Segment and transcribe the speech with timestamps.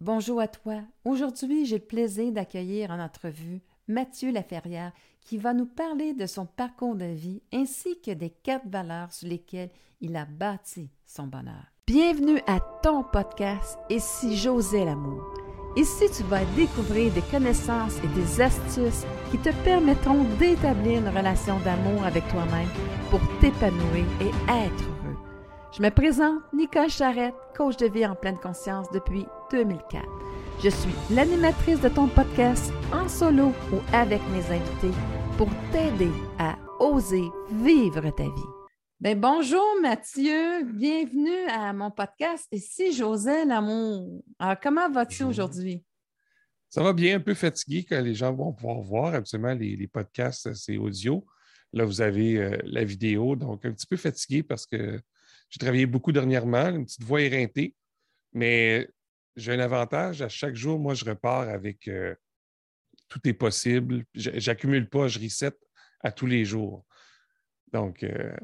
[0.00, 0.76] Bonjour à toi.
[1.04, 6.46] Aujourd'hui, j'ai le plaisir d'accueillir en entrevue Mathieu Laferrière qui va nous parler de son
[6.46, 11.64] parcours de vie ainsi que des quatre valeurs sur lesquelles il a bâti son bonheur.
[11.88, 15.34] Bienvenue à ton podcast si j'osais l'amour.
[15.74, 21.58] Ici, tu vas découvrir des connaissances et des astuces qui te permettront d'établir une relation
[21.60, 22.68] d'amour avec toi-même
[23.10, 24.97] pour t'épanouir et être.
[25.70, 30.02] Je me présente Nicole Charrette, coach de vie en pleine conscience depuis 2004.
[30.64, 34.96] Je suis l'animatrice de ton podcast en solo ou avec mes invités
[35.36, 38.50] pour t'aider à oser vivre ta vie.
[38.98, 44.22] Ben bonjour Mathieu, bienvenue à mon podcast Et si j'osais l'amour?
[44.38, 45.84] Alors, comment vas-tu aujourd'hui?
[46.70, 49.14] Ça va bien, un peu fatigué quand les gens vont pouvoir voir.
[49.14, 51.26] Absolument, les, podcasts, c'est audio.
[51.74, 54.98] Là, vous avez euh, la vidéo, donc un petit peu fatigué parce que
[55.50, 57.74] j'ai travaillé beaucoup dernièrement, une petite voix éreintée,
[58.32, 58.88] mais
[59.36, 60.20] j'ai un avantage.
[60.20, 62.14] À chaque jour, moi, je repars avec euh,
[63.08, 64.04] tout est possible.
[64.14, 65.52] J'accumule pas, je reset
[66.00, 66.84] à tous les jours.
[67.72, 68.36] Donc, euh,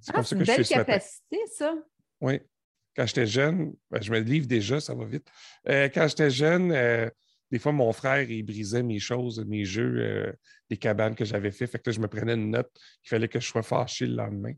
[0.00, 0.64] c'est comme ah, ça que je suis.
[0.64, 1.74] C'est une belle capacité, ça.
[2.20, 2.40] Oui.
[2.96, 5.28] Quand j'étais jeune, ben, je me livre déjà, ça va vite.
[5.68, 6.70] Euh, quand j'étais jeune,
[7.50, 10.34] des fois, mon frère, il brisait mes choses, mes jeux,
[10.70, 11.66] les cabanes que j'avais fait.
[11.66, 14.54] Fait que je me prenais une note qu'il fallait que je sois fâché le lendemain.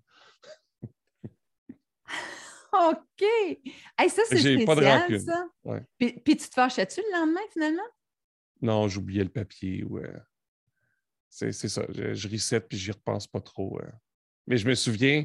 [2.91, 3.23] OK.
[3.99, 5.21] Hey, ça, c'est spécial, pas de rancune.
[5.21, 5.47] ça.
[5.99, 7.83] Puis, puis, tu te fâchais-tu le lendemain, finalement?
[8.61, 9.85] Non, j'oubliais le papier.
[9.85, 10.13] Ouais.
[11.29, 11.85] C'est ça.
[11.91, 13.79] Je, je reset puis j'y repense pas trop.
[14.47, 15.25] Mais je me souviens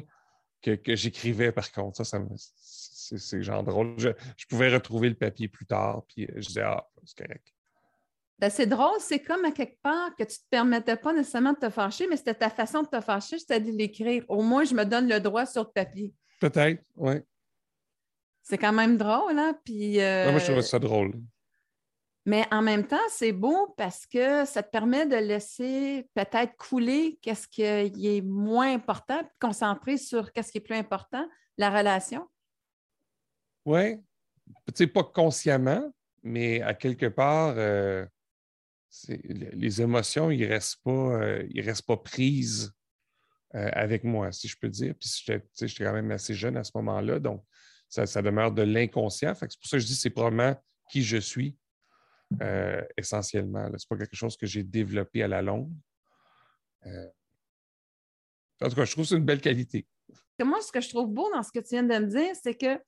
[0.72, 2.04] que, j'écrivais par contre.
[2.04, 3.94] Ça, c'est genre drôle.
[3.98, 7.46] Je, pouvais retrouver le papier plus tard, puis je disais, ah, c'est correct.
[8.38, 11.52] Ben, c'est drôle, c'est comme à quelque part que tu ne te permettais pas nécessairement
[11.52, 14.24] de te fâcher, mais c'était ta façon de te fâcher, c'était de l'écrire.
[14.28, 16.12] Au moins, je me donne le droit sur le papier.
[16.40, 17.14] Peut-être, oui.
[18.44, 19.58] C'est quand même drôle, hein?
[19.64, 20.30] Puis, euh...
[20.30, 21.12] moi, je trouve ça drôle.
[22.26, 27.18] Mais en même temps, c'est beau parce que ça te permet de laisser peut-être couler
[27.20, 31.26] qu'est-ce qui est moins important, puis concentrer sur qu'est-ce qui est plus important,
[31.58, 32.26] la relation.
[33.66, 33.96] Oui,
[34.74, 35.92] tu pas consciemment,
[36.22, 38.06] mais à quelque part, euh,
[39.08, 42.72] les émotions, ils ne restent, pas, euh, restent pas prises
[43.54, 44.94] euh, avec moi, si je peux dire.
[44.98, 47.44] Puis j'étais quand même assez jeune à ce moment-là, donc
[47.94, 49.34] ça, demeure de l'inconscient.
[49.34, 50.54] C'est pour ça que je dis c'est probablement
[50.90, 51.56] qui je suis
[52.42, 53.66] euh, essentiellement.
[53.66, 55.70] Ce n'est pas quelque chose que j'ai développé à la longue.
[56.86, 57.08] Euh,
[58.62, 59.86] en tout cas, je trouve que c'est une belle qualité.
[60.42, 62.54] Moi, ce que je trouve beau dans ce que tu viens de me dire, c'est
[62.54, 62.80] que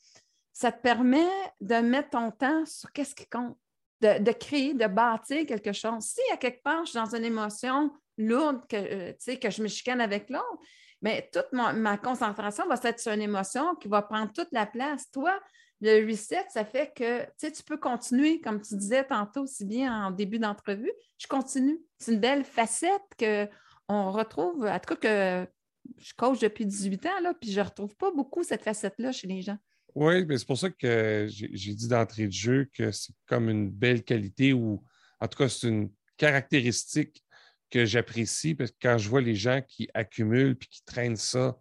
[0.52, 1.28] ça te permet
[1.60, 3.56] de mettre ton temps sur qu'est-ce qui compte,
[4.00, 6.02] de, créer, de bâtir quelque chose.
[6.02, 9.68] Si à quelque part, je suis dans une émotion lourde, que, euh, que je me
[9.68, 10.58] chicane avec l'autre,
[11.06, 15.08] mais toute ma concentration va être sur une émotion qui va prendre toute la place.
[15.12, 15.38] Toi,
[15.80, 20.10] le reset, ça fait que tu peux continuer, comme tu disais tantôt aussi bien en
[20.10, 20.90] début d'entrevue.
[21.18, 21.78] Je continue.
[21.96, 25.48] C'est une belle facette qu'on retrouve, en tout cas que
[25.96, 29.28] je coach depuis 18 ans, là, puis je ne retrouve pas beaucoup cette facette-là chez
[29.28, 29.58] les gens.
[29.94, 33.70] Oui, mais c'est pour ça que j'ai dit d'entrée de jeu que c'est comme une
[33.70, 34.82] belle qualité ou
[35.20, 37.22] en tout cas, c'est une caractéristique
[37.70, 41.56] que j'apprécie parce que quand je vois les gens qui accumulent puis qui traînent ça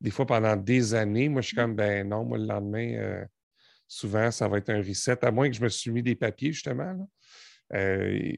[0.00, 1.28] des fois pendant des années.
[1.28, 3.24] Moi, je suis comme, ben non, moi, le lendemain, euh,
[3.86, 6.52] souvent, ça va être un reset, à moins que je me suis mis des papiers,
[6.52, 7.08] justement.
[7.74, 8.32] Euh,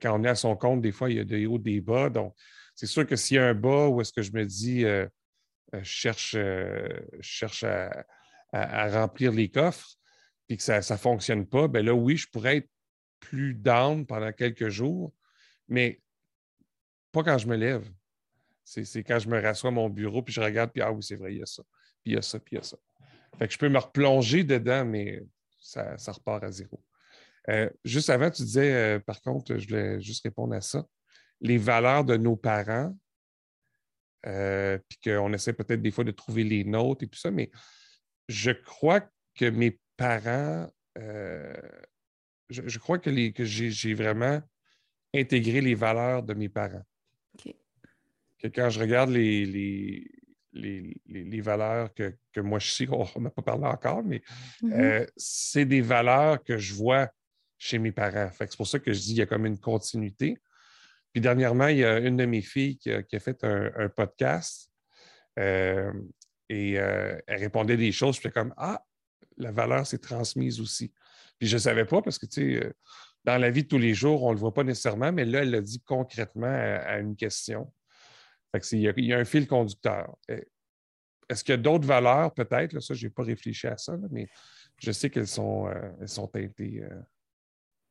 [0.00, 2.10] quand on est à son compte, des fois, il y a des hauts, des bas.
[2.10, 2.34] Donc,
[2.74, 5.06] c'est sûr que s'il y a un bas où est-ce que je me dis, euh,
[5.72, 6.36] je cherche,
[7.20, 8.04] cherche à,
[8.52, 9.88] remplir les coffres,
[10.46, 12.70] puis que ça ne fonctionne pas, ben là, oui, je pourrais être
[13.18, 15.12] plus down pendant quelques jours,
[15.68, 16.00] mais
[17.14, 17.88] pas quand je me lève.
[18.64, 21.16] C'est quand je me rassois à mon bureau, puis je regarde, puis ah oui, c'est
[21.16, 21.62] vrai, il y a ça,
[22.02, 22.76] puis il y a ça, puis il y a ça.
[23.38, 25.22] Fait que je peux me replonger dedans, mais
[25.60, 26.82] ça, repart à zéro.
[27.50, 30.84] Euh, juste avant, tu disais, euh, par contre, je voulais juste répondre à ça,
[31.40, 32.96] les valeurs de nos parents,
[34.26, 37.50] euh, puis qu'on essaie peut-être des fois de trouver les nôtres et tout ça, mais
[38.28, 39.02] je crois
[39.34, 40.66] que mes parents,
[42.48, 44.40] je, crois que, que j'ai vraiment
[45.14, 46.84] intégré les valeurs de mes parents
[48.48, 49.46] quand je regarde les,
[50.52, 52.86] les, valeurs que, moi je sais,
[53.16, 54.22] on n'a pas parlé encore, mais
[54.62, 54.72] mm-hmm.
[54.72, 57.10] euh, c'est des valeurs que je vois
[57.58, 58.30] chez mes parents.
[58.38, 60.38] c'est pour ça que je dis qu'il y a comme une continuité.
[61.12, 64.68] Puis dernièrement, il y a une de mes filles qui a, fait un, podcast
[65.38, 65.92] euh,
[66.48, 68.18] et euh, elle répondait des choses.
[68.18, 68.84] Puis comme Ah,
[69.36, 70.92] la valeur s'est transmise aussi.
[71.38, 72.72] Puis je ne savais pas parce que, tu sais,
[73.24, 75.42] dans la vie de tous les jours, on ne le voit pas nécessairement, mais là,
[75.42, 77.72] elle l'a dit concrètement à, une question
[78.72, 80.16] il, y a, un fil conducteur.
[80.28, 82.80] Est-ce qu'il y a d'autres valeurs, peut-être?
[82.80, 84.28] Ça, je n'ai pas réfléchi à ça, mais
[84.78, 85.68] je sais qu'elles sont,
[86.00, 86.82] elles sont teintées.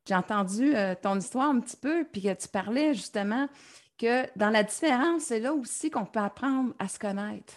[0.07, 3.47] J'ai entendu ton histoire un petit peu, puis que tu parlais justement
[3.97, 7.53] que dans la différence, c'est là aussi qu'on peut apprendre à se connaître.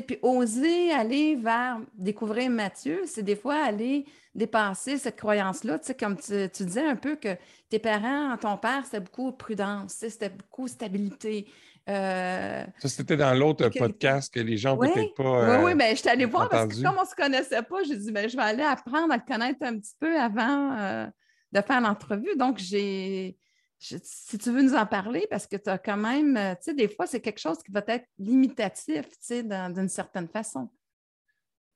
[0.00, 5.80] Puis oser aller vers découvrir Mathieu, c'est des fois aller dépasser cette croyance-là.
[6.00, 7.36] Comme tu, disais un peu que
[7.68, 11.46] tes parents, ton père, c'était beaucoup prudence, c'était beaucoup stabilité.
[11.88, 15.58] Euh, ça, c'était dans l'autre podcast que les gens peut-être pas.
[15.58, 17.82] oui, oui, mais je suis allée voir parce que comme on ne se connaissait pas,
[17.82, 21.06] j'ai dit, ben, je vais aller apprendre à le connaître un petit peu avant euh,
[21.50, 22.36] de faire l'entrevue.
[22.36, 23.36] Donc, j'ai
[23.84, 26.74] si tu veux nous en parler, parce que tu as quand même, euh, tu sais,
[26.74, 30.70] des fois, c'est quelque chose qui va être limitatif, tu sais, d'une certaine façon.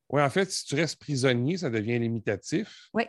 [0.09, 2.91] Oui, en fait, si tu restes prisonnier, ça devient limitatif.
[2.95, 3.09] Oui.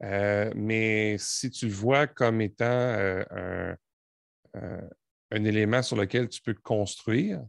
[0.00, 2.66] Mais si tu le vois comme étant
[4.56, 4.80] euh,
[5.34, 7.42] un, élément sur lequel tu peux construire,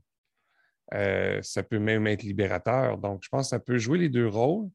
[0.91, 2.97] ça peut même être libérateur.
[2.97, 4.69] Donc, je pense que ça peut jouer les deux rôles.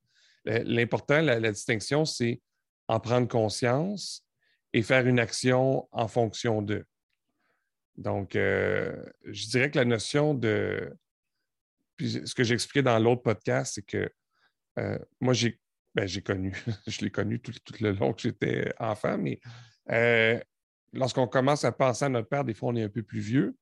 [0.45, 2.41] L'important, la distinction, c'est
[2.89, 4.27] en prendre conscience
[4.73, 6.85] et faire une action en fonction d'eux.
[7.97, 10.97] Donc, euh, je dirais que la notion de.
[11.97, 14.11] Puis ce que j'expliquais dans l'autre podcast, c'est que
[14.79, 15.61] euh, moi, j'ai
[15.95, 16.55] ben, connu,
[16.87, 19.39] je l'ai connu tout, le long que j'étais enfant, mais
[19.91, 20.41] euh,
[20.93, 23.57] lorsqu'on commence à penser à notre père, des fois, on est un peu plus vieux.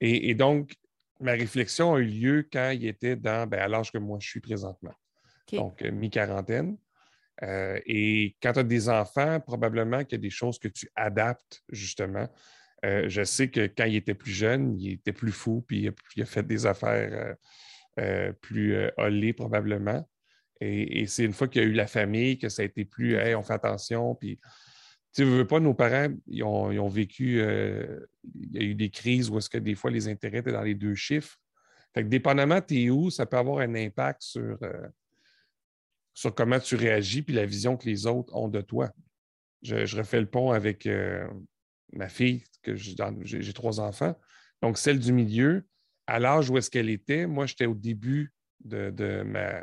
[0.00, 0.74] Et, donc,
[1.20, 4.28] ma réflexion a eu lieu quand il était dans, ben, à l'âge que moi je
[4.28, 4.92] suis présentement.
[5.52, 6.76] Donc, mi-quarantaine.
[7.42, 10.90] Euh, et quand tu as des enfants, probablement qu'il y a des choses que tu
[10.96, 12.28] adaptes, justement.
[12.84, 16.22] Euh, je sais que quand il était plus jeune, il était plus fou, puis il
[16.22, 17.36] a, fait des affaires
[17.98, 20.06] euh, plus hollées, probablement.
[20.60, 23.16] Et, c'est une fois qu'il y a eu la famille que ça a été plus,
[23.16, 24.38] hey, on fait attention, puis
[25.16, 29.30] tu ne veux pas, nos parents, ils ont, vécu, il y a eu des crises
[29.30, 31.38] où est-ce que des fois les intérêts étaient dans les deux chiffres.
[31.94, 34.58] Fait que dépendamment tu es où, ça peut avoir un impact sur,
[36.16, 38.90] sur comment tu réagis puis la vision que les autres ont de toi.
[39.62, 41.26] Je, refais le pont avec euh,
[41.92, 44.14] ma fille, que j'ai trois enfants.
[44.62, 45.66] Donc, celle du milieu,
[46.06, 48.32] à l'âge où est-ce qu'elle était, moi, j'étais au début
[48.64, 49.60] de, ma,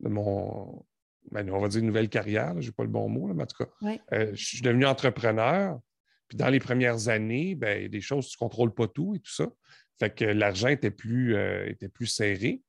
[0.00, 0.84] de mon,
[1.32, 2.60] ben, on va dire, nouvelle carrière.
[2.60, 5.80] Je n'ai pas le bon mot, mais en tout cas, euh, je suis devenu entrepreneur.
[6.28, 8.86] Puis dans les premières années, ben, il y a des choses, tu ne contrôles pas
[8.86, 9.48] tout et tout ça.
[9.98, 12.62] Fait que l'argent était plus, euh, était plus serré.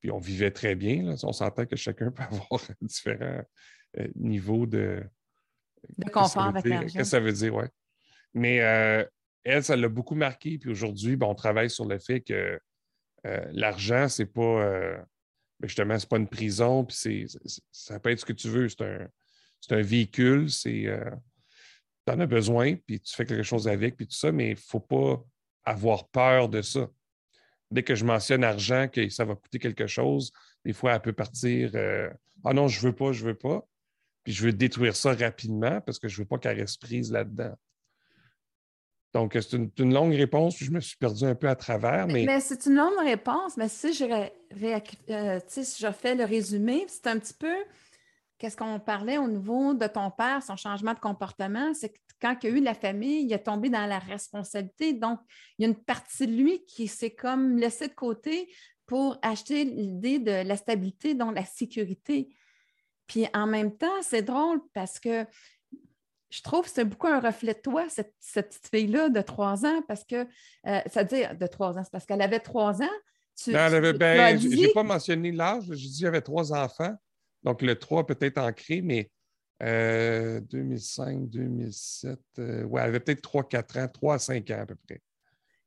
[0.00, 1.14] Puis on vivait très bien.
[1.22, 3.42] On s'entend que chacun peut avoir différents
[3.98, 5.02] euh, niveaux de,
[5.98, 6.86] de confort avec l'argent.
[6.86, 7.64] Qu'est-ce que ça veut dire, oui.
[8.34, 9.04] Mais euh,
[9.42, 10.58] elle, ça l'a beaucoup marqué.
[10.58, 12.60] Puis aujourd'hui, ben, on travaille sur le fait que
[13.52, 15.04] l'argent, c'est pas
[15.60, 17.26] ben, justement, c'est pas une prison, puis
[17.70, 18.68] ça peut être ce que tu veux.
[18.68, 19.08] C'est un,
[19.70, 20.86] un, véhicule, c'est
[22.06, 24.54] tu en as besoin, puis tu fais quelque chose avec, puis tout ça, mais il
[24.54, 25.22] ne faut pas
[25.64, 26.88] avoir peur de ça
[27.70, 30.32] dès que je mentionne argent, que ça va coûter quelque chose,
[30.64, 32.10] des fois, elle peut partir euh,
[32.44, 33.66] Ah non, je ne veux pas, je ne veux pas.
[34.24, 37.10] Puis je veux détruire ça rapidement parce que je ne veux pas qu'elle reste prise
[37.10, 37.54] là-dedans.
[39.12, 42.06] Donc, c'est une, longue réponse, je me suis perdu un peu à travers.
[42.06, 46.84] Mais, mais c'est une longue réponse, mais si je, euh, si je fais le résumé,
[46.86, 47.54] c'est un petit peu
[48.38, 52.36] qu'est-ce qu'on parlait au niveau de ton père, son changement de comportement, c'est que quand
[52.42, 54.92] il y a eu la famille, il est tombé dans la responsabilité.
[54.92, 55.18] Donc,
[55.58, 58.52] il y a une partie de lui qui s'est comme laissé de côté
[58.86, 62.28] pour acheter l'idée de la stabilité, donc la sécurité.
[63.06, 65.26] Puis en même temps, c'est drôle parce que
[66.30, 69.82] je trouve que c'est beaucoup un reflet de toi, cette, petite fille-là de trois ans,
[69.86, 70.26] parce que,
[70.66, 72.96] euh, ça veut dire de trois ans, c'est parce qu'elle avait trois ans.
[73.36, 76.94] Tu, ben, ben je n'ai pas mentionné l'âge, j'ai dit qu'il y avait trois enfants.
[77.42, 79.10] Donc, le 3 peut-être ancré, mais
[79.60, 84.74] 2005, 2007, euh, ouais, elle avait peut-être 3-4 ans, 3 à 5 ans à peu
[84.74, 85.00] près.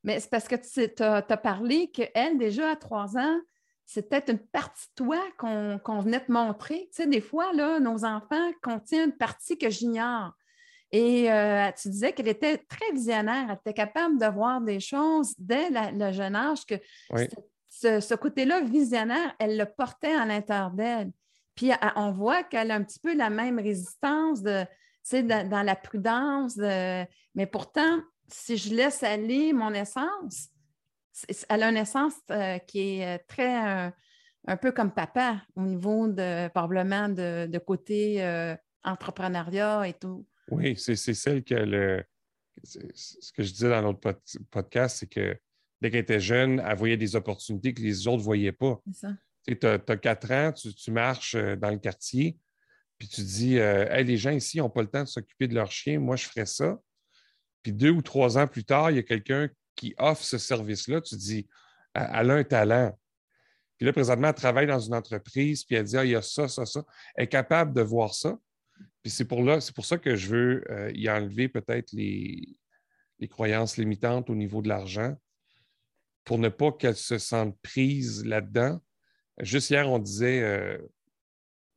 [0.03, 3.39] Mais c'est parce que tu as, parlé qu'elle, déjà à 3 ans,
[3.85, 6.89] c'est peut-être une partie de toi qu'on venait te montrer.
[6.93, 10.33] Tu sais, des fois, là, nos enfants contiennent une partie que j'ignore.
[10.93, 15.33] Et euh, tu disais qu'elle était très visionnaire, elle était capable de voir des choses
[15.37, 16.75] dès le jeune âge, que
[17.67, 21.11] ce, ce côté-là visionnaire, elle le portait à l'intérieur d'elle.
[21.55, 24.63] Puis on voit qu'elle a un petit peu la même résistance de,
[25.11, 26.57] dans, dans la prudence.
[26.57, 30.49] mais pourtant, si je laisse aller mon essence,
[31.49, 33.93] elle a une essence euh, qui est euh, très
[34.45, 40.25] un peu comme papa au niveau de probablement de, côté euh, entrepreneuriat et tout.
[40.49, 42.03] Oui, c'est celle que le,
[42.63, 44.19] ce que je disais dans l'autre
[44.51, 45.37] podcast, c'est que
[45.81, 48.79] dès qu'elle était jeune, elle voyait des opportunités que les autres ne voyaient pas.
[48.87, 49.15] C'est ça.
[49.45, 52.37] Tu as, 4 ans, tu, marches euh, dans le quartier,
[52.97, 55.69] puis tu dis euh, les gens ici n'ont pas le temps de s'occuper de leur
[55.69, 56.79] chien, moi je ferais ça.
[57.61, 61.01] Puis deux ou trois ans plus tard, il y a quelqu'un qui offre ce service-là,
[61.01, 61.47] tu dis
[61.93, 62.97] elle a un talent.
[63.77, 66.21] Puis là, présentement, elle travaille dans une entreprise, puis elle dit, ah, il y a
[66.21, 66.83] ça, ça, ça.
[67.15, 68.37] Elle est capable de voir ça.
[69.01, 72.57] Puis c'est pour, là, pour ça que je veux euh, y enlever peut-être les,
[73.19, 75.15] les croyances limitantes au niveau de l'argent
[76.23, 78.81] pour ne pas qu'elle se sente prise là-dedans.
[79.39, 80.77] Juste hier, on disait, euh,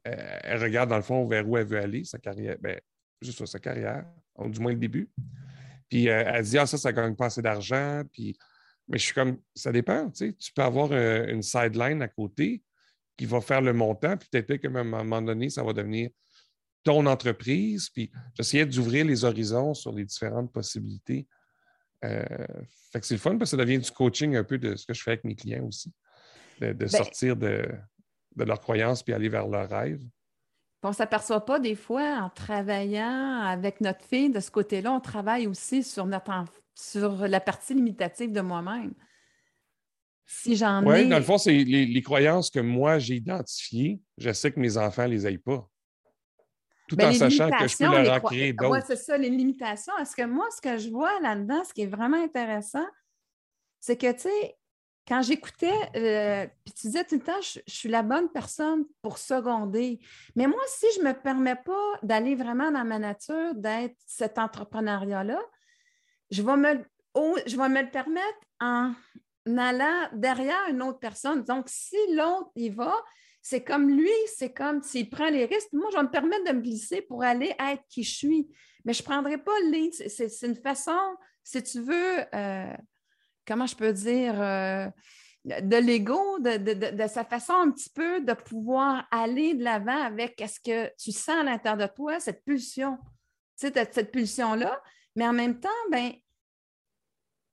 [0.05, 2.81] elle regarde dans le fond vers où elle veut aller, sa carrière, ben,
[3.21, 4.07] juste sa carrière,
[4.39, 5.11] du moins le début.
[5.89, 8.03] Puis euh, elle dit, ah, ça, ça ne gagne pas assez d'argent.
[8.13, 8.37] Puis,
[8.89, 10.33] mais je suis comme, ça dépend, tu sais.
[10.35, 12.63] Tu peux avoir euh, une sideline à côté
[13.17, 16.11] qui va faire le montant, puis peut-être qu'à un moment donné, ça va devenir
[16.87, 17.91] ton entreprise.
[17.91, 21.27] Puis j'essayais d'ouvrir les horizons sur les différentes possibilités.
[22.05, 22.25] Euh,
[22.93, 24.87] fait que c'est le fun parce que ça devient du coaching un peu de ce
[24.87, 25.93] que je fais avec mes clients aussi,
[26.61, 27.69] de, ben sortir de,
[28.37, 30.03] de leurs croyances puis aller vers leurs rêves.
[30.83, 35.01] On ne s'aperçoit pas des fois en travaillant avec notre fille de ce côté-là, on
[35.01, 36.31] travaille aussi sur, notre
[36.77, 38.95] sur la partie limitative de moi-même.
[40.27, 40.87] Si j'en ai.
[40.87, 44.77] Oui, dans le fond, c'est les, croyances que moi j'ai identifiées, je sais que mes
[44.77, 45.69] enfants ne les aient pas.
[46.89, 48.71] Tout ben, en sachant que je peux leur en créer d'autres.
[48.71, 49.97] Oui, c'est ça, les limitations.
[49.99, 52.87] Est-ce que moi, ce que je vois là-dedans, ce qui est vraiment intéressant,
[53.81, 54.57] c'est que, tu sais,
[55.07, 59.19] quand j'écoutais, euh, puis tu disais tout le temps, je, suis la bonne personne pour
[59.19, 60.01] seconder.
[60.35, 64.39] Mais moi, si je ne me permets pas d'aller vraiment dans ma nature, d'être cet
[64.39, 65.41] entrepreneuriat-là,
[66.31, 66.85] je vais me,
[67.47, 68.93] je vais me le permettre en
[69.47, 71.45] allant derrière une autre personne.
[71.45, 72.93] Donc, si l'autre y va,
[73.49, 75.73] c'est comme lui, c'est comme s'il prend les risques.
[75.73, 78.49] Moi, je vais me permettre de me glisser pour aller être qui je suis.
[78.85, 79.93] Mais je ne prendrai pas le lead.
[79.95, 80.99] C'est une façon,
[81.45, 82.77] si tu veux, euh,
[83.47, 84.89] comment je peux dire, euh,
[85.45, 90.59] de l'ego, de, sa façon un petit peu de pouvoir aller de l'avant avec ce
[90.59, 92.99] que tu sens à l'intérieur de toi, cette pulsion,
[93.61, 94.83] tu sais, cette pulsion-là.
[95.15, 96.11] Mais en même temps, ben,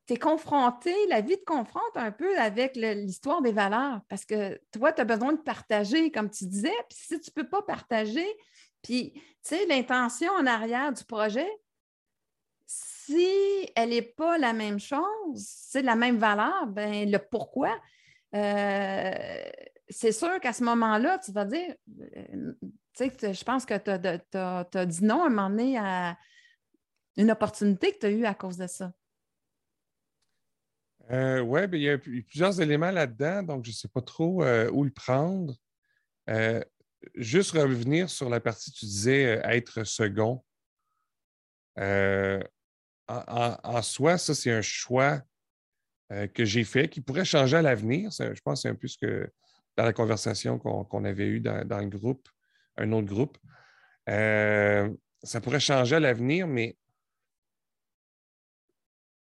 [0.05, 4.59] tu es confronté, la vie te confronte un peu avec l'histoire des valeurs parce que
[4.71, 6.73] toi, tu as besoin de partager, comme tu disais.
[6.89, 8.27] Puis si tu ne peux pas partager,
[8.81, 11.49] puis, tu sais, l'intention en arrière du projet,
[12.65, 17.79] si elle n'est pas la même chose, c'est la même valeur, ben le pourquoi,
[18.35, 19.43] euh,
[19.89, 21.75] c'est sûr qu'à ce moment-là, tu vas dire,
[22.17, 22.53] euh,
[22.93, 26.17] tu sais, je pense que tu as, dit non à un moment donné à
[27.15, 28.91] une opportunité que tu as eue à cause de ça.
[31.11, 34.43] Euh, oui, ben, il y a plusieurs éléments là-dedans, donc je ne sais pas trop
[34.43, 35.55] où le prendre.
[37.15, 40.43] juste revenir sur la partie, tu disais être second
[43.07, 45.21] en, soi, ça, c'est un choix
[46.11, 48.09] euh, que j'ai fait qui pourrait changer à l'avenir.
[48.11, 49.29] Je pense que c'est un peu ce que
[49.75, 52.27] dans la conversation qu'on avait eue dans, le groupe,
[52.77, 53.37] un autre groupe.
[54.09, 54.89] Euh,
[55.23, 56.77] ça pourrait changer à l'avenir, mais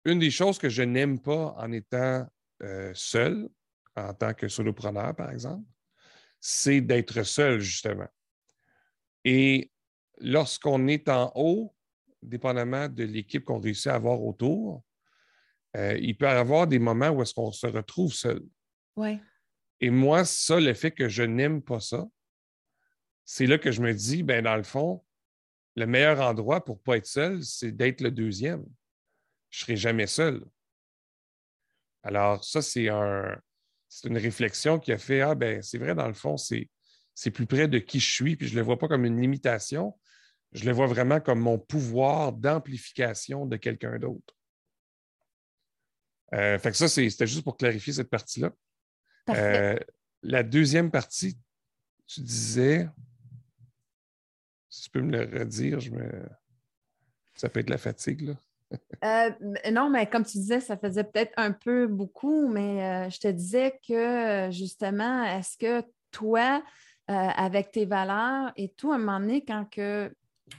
[0.06, 2.26] une des choses que je n'aime pas en étant
[2.62, 3.48] euh, seul,
[3.96, 5.66] en tant que solopreneur, par exemple,
[6.40, 8.08] c'est d'être seul, justement.
[9.25, 9.72] Et
[10.18, 11.75] lorsqu'on est en haut,
[12.22, 14.84] dépendamment de l'équipe qu'on réussit à avoir autour,
[15.76, 18.42] euh, il peut y avoir des moments où est-ce qu'on se retrouve seul.
[18.94, 19.20] Ouais.
[19.80, 22.06] Et moi, ça, le fait que je n'aime pas ça,
[23.25, 25.04] c'est là que je me dis, ben dans le fond,
[25.75, 28.64] le meilleur endroit pour ne pas être seul, c'est d'être le deuxième.
[29.56, 30.44] Je ne serai jamais seul.
[32.02, 33.40] Alors, ça, c'est un,
[34.04, 36.68] une réflexion qui a fait, ah ben, c'est vrai, dans le fond, c'est,
[37.14, 39.18] c'est plus près de qui je suis, puis je ne le vois pas comme une
[39.18, 39.98] limitation,
[40.52, 44.36] je le vois vraiment comme mon pouvoir d'amplification de quelqu'un d'autre.
[46.34, 48.52] Euh, fait que ça, c'était juste pour clarifier cette partie-là.
[49.30, 49.78] Euh,
[50.20, 51.38] la deuxième partie,
[52.06, 52.90] tu disais,
[54.68, 56.28] si tu peux me le redire, je me...
[57.36, 58.34] ça peut être la fatigue, là.
[59.04, 59.30] Euh,
[59.71, 63.78] non, mais comme tu disais, ça faisait peut-être un peu beaucoup, mais je te disais
[63.87, 66.62] que justement, est-ce que toi,
[67.09, 70.11] avec tes valeurs et tout, à un moment donné, quand que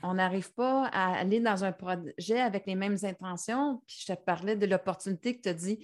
[0.04, 3.82] on n'arrive pas à aller dans un projet avec les mêmes intentions.
[3.88, 5.80] Puis je te parlais de l'opportunité que tu as dit.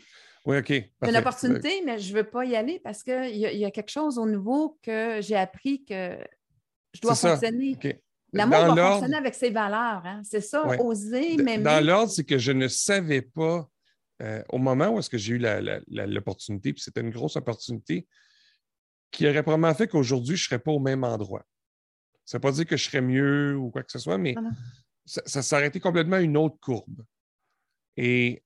[0.46, 0.68] Oui, OK.
[0.68, 3.92] C'est l'opportunité, mais je ne veux pas y aller parce qu'il y, y, a quelque
[3.92, 6.18] chose au nouveau que j'ai appris que
[6.94, 7.78] je dois fonctionner.
[8.34, 10.02] L'amour doit fonctionner avec ses valeurs.
[10.06, 10.22] Hein.
[10.24, 11.63] C'est ça, oser, même.
[11.63, 13.70] Dans l'ordre, c'est que je ne savais pas,
[14.22, 15.42] euh, au moment où est-ce que j'ai eu
[15.88, 18.08] l'opportunité, puis c'était une grosse opportunité,
[19.12, 21.46] qui aurait probablement fait qu'aujourd'hui, je ne serais pas au même endroit.
[22.25, 24.34] Ça ne veut pas dire que je serais mieux ou quoi que ce soit, mais
[25.06, 27.06] ça, ça s'est arrêté complètement une autre courbe.
[27.96, 28.44] Et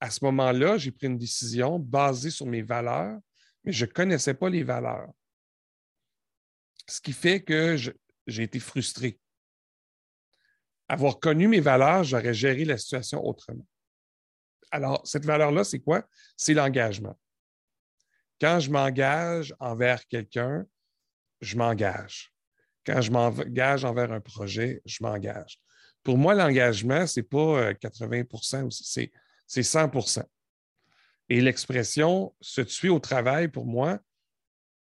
[0.00, 3.18] à ce moment-là, j'ai pris une décision basée sur mes valeurs,
[3.62, 5.10] mais je ne connaissais pas les valeurs.
[6.88, 7.76] Ce qui fait que
[8.26, 9.18] j'ai été frustré.
[10.88, 13.66] Avoir connu mes valeurs, j'aurais géré la situation autrement.
[14.70, 16.06] Alors, cette valeur-là, c'est quoi?
[16.36, 17.18] C'est l'engagement.
[18.40, 20.66] quand je m'engage envers quelqu'un,
[21.40, 22.32] je m'engage.
[22.84, 25.58] Quand je m'engage envers un projet, je m'engage.
[26.02, 29.10] Pour moi, l'engagement, ce n'est pas 80% euh,
[29.46, 30.24] c'est 100%
[31.28, 33.98] Et l'expression se tuer au travail, pour moi,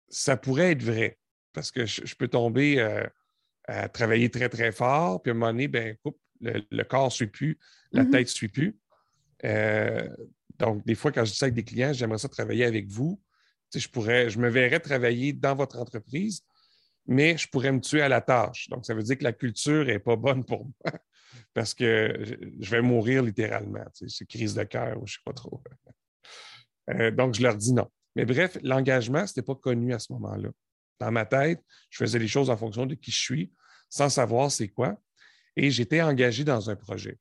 [0.09, 1.19] ça pourrait être vrai.
[1.53, 3.07] Parce que je, peux tomber euh,
[3.67, 5.97] à travailler très, très fort, puis à un moment donné, ben,
[6.41, 7.59] le, corps ne suit plus,
[7.93, 8.11] la mm-hmm.
[8.11, 8.79] tête ne suit plus.
[9.45, 10.09] Euh,
[10.59, 13.21] donc, des fois, quand je dis ça avec des clients, j'aimerais ça travailler avec vous.
[13.75, 16.43] je, pourrais, je me verrais travailler dans votre entreprise,
[17.07, 18.69] mais je pourrais me tuer à la tâche.
[18.69, 20.93] Donc, ça veut dire que la culture n'est pas bonne pour moi
[21.55, 23.85] parce que je vais mourir littéralement.
[23.93, 25.63] C'est crise de cœur ou je ne sais pas trop.
[26.89, 27.91] Euh, donc, je leur dis non.
[28.15, 30.51] Mais bref, l'engagement, ce n'était pas connu à ce moment-là.
[30.99, 33.53] Dans ma tête, je faisais les choses en fonction de qui je suis,
[33.89, 34.99] sans savoir c'est quoi.
[35.57, 37.19] Et j'étais engagé dans un projet.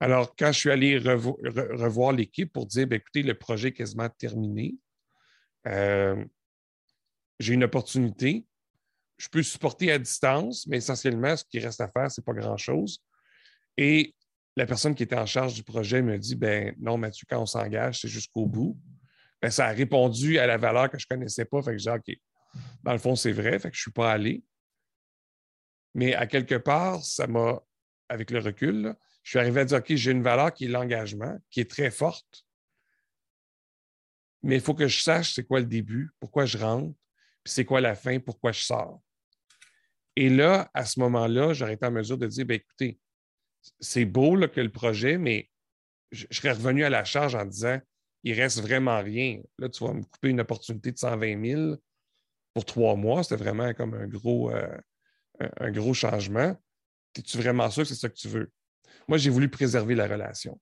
[0.00, 4.08] Alors, quand je suis allé revoir l'équipe pour dire, ben, écoutez, le projet est quasiment
[4.08, 4.76] terminé,
[5.66, 6.24] euh,
[7.40, 8.46] j'ai une opportunité.
[9.16, 12.32] Je peux supporter à distance, mais essentiellement, ce qui reste à faire, ce n'est pas
[12.32, 13.02] grand-chose.
[13.76, 14.14] Et
[14.56, 17.46] la personne qui était en charge du projet me dit ben non, Mathieu, quand on
[17.46, 18.78] s'engage, c'est jusqu'au bout.
[19.40, 21.62] Ben, ça a répondu à la valeur que je ne connaissais pas.
[21.62, 22.10] Fait que j'ai OK,
[22.82, 24.42] dans le fond, c'est vrai, fait que je ne suis pas allé.
[25.94, 27.60] Mais à quelque part, ça m'a,
[28.08, 31.38] avec le recul, je suis arrivé à dire OK, j'ai une valeur qui est l'engagement,
[31.50, 32.44] qui est très forte.
[34.42, 36.94] Mais il faut que je sache c'est quoi le début, pourquoi je rentre,
[37.44, 39.00] c'est quoi la fin, pourquoi je sors.
[40.16, 42.98] Et là, à ce moment-là, j'aurais été en mesure de dire, bien, écoutez,
[43.80, 45.48] c'est beau que le projet, mais
[46.10, 47.78] je, serais revenu à la charge en disant,
[48.24, 49.40] il reste vraiment rien.
[49.58, 51.76] Là, tu vas me couper une opportunité de 120 000
[52.54, 53.22] pour trois mois.
[53.22, 54.78] C'était vraiment comme un gros, euh,
[55.40, 56.56] un, gros changement.
[57.16, 58.52] Es-tu vraiment sûr que c'est ça que tu veux?
[59.08, 60.60] Moi, j'ai voulu préserver la relation.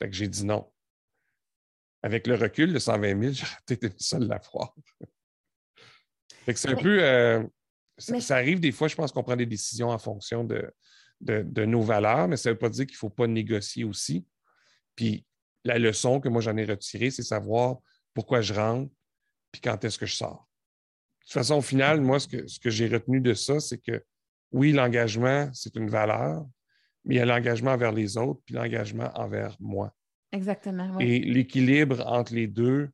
[0.00, 0.70] Fait que j'ai dit non.
[2.02, 4.74] Avec le recul de 120 000, j'aurais peut-être été seul à la voir
[6.54, 7.02] c'est un peu.
[7.02, 7.42] Euh,
[7.98, 10.70] ça, arrive des fois, je pense qu'on prend des décisions en fonction de,
[11.20, 14.26] de, nos valeurs, mais ça ne veut pas dire qu'il ne faut pas négocier aussi.
[14.94, 15.24] Puis
[15.66, 17.78] la leçon que moi j'en ai retirée, c'est savoir
[18.14, 18.92] pourquoi je rentre,
[19.52, 20.48] puis quand est-ce que je sors.
[21.20, 23.78] De toute façon, au final, moi, ce que, ce que j'ai retenu de ça, c'est
[23.78, 24.02] que
[24.52, 26.46] oui, l'engagement, c'est une valeur,
[27.04, 29.92] mais il y a l'engagement envers les autres, puis l'engagement envers moi.
[30.32, 30.98] Exactement.
[31.00, 32.88] Et l'équilibre entre les deux,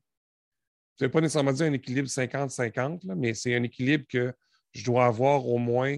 [0.99, 4.33] je ne pas nécessairement dire un équilibre 50-50, mais c'est un équilibre que
[4.71, 5.97] je dois avoir au moins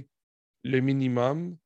[0.63, 1.57] le minimum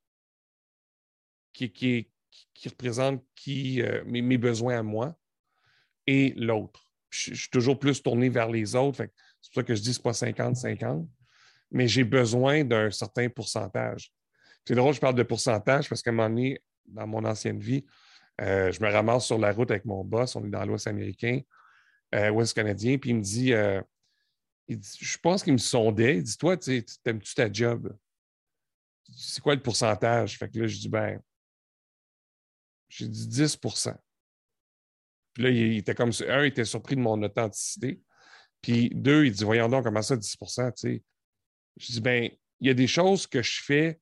[1.53, 2.11] qui, qui,
[2.53, 5.15] qui représente qui, euh, mes, besoins à moi
[6.07, 6.91] et l'autre.
[7.09, 8.97] Je, suis toujours plus tourné vers les autres.
[9.41, 11.07] C'est pour ça que je dis que ce n'est pas 50-50,
[11.71, 14.11] mais j'ai besoin d'un certain pourcentage.
[14.65, 17.85] C'est drôle, je parle de pourcentage parce qu'à un moment donné, dans mon ancienne vie,
[18.41, 21.41] euh, je me ramasse sur la route avec mon boss, on est dans l'Ouest américain,
[22.15, 23.81] euh, ouest canadien, puis il me dit, euh,
[24.69, 26.17] je pense qu'il me sondait.
[26.17, 27.95] Il dit Toi, t'aimes-tu ta job?
[29.15, 30.37] C'est quoi le pourcentage?
[30.37, 31.19] Fait que là, je dis Ben,
[32.89, 33.95] j'ai dit 10%
[35.33, 38.01] Puis là, il, était comme un, il était surpris de mon authenticité.
[38.61, 41.01] Puis deux, il dit Voyons donc, comment ça, 10%
[41.77, 43.99] Je dis Ben, il y a des choses que je fais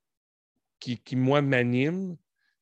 [0.80, 2.17] qui, qui moi, m'animent,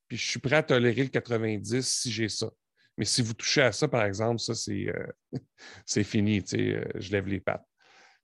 [0.08, 2.50] puis je suis prêt à tolérer le 90 si j'ai ça.
[2.98, 5.08] Mais si vous touchez à ça, par exemple, ça, c'est, euh,
[6.04, 6.44] fini.
[6.54, 7.66] Euh, je lève les pattes.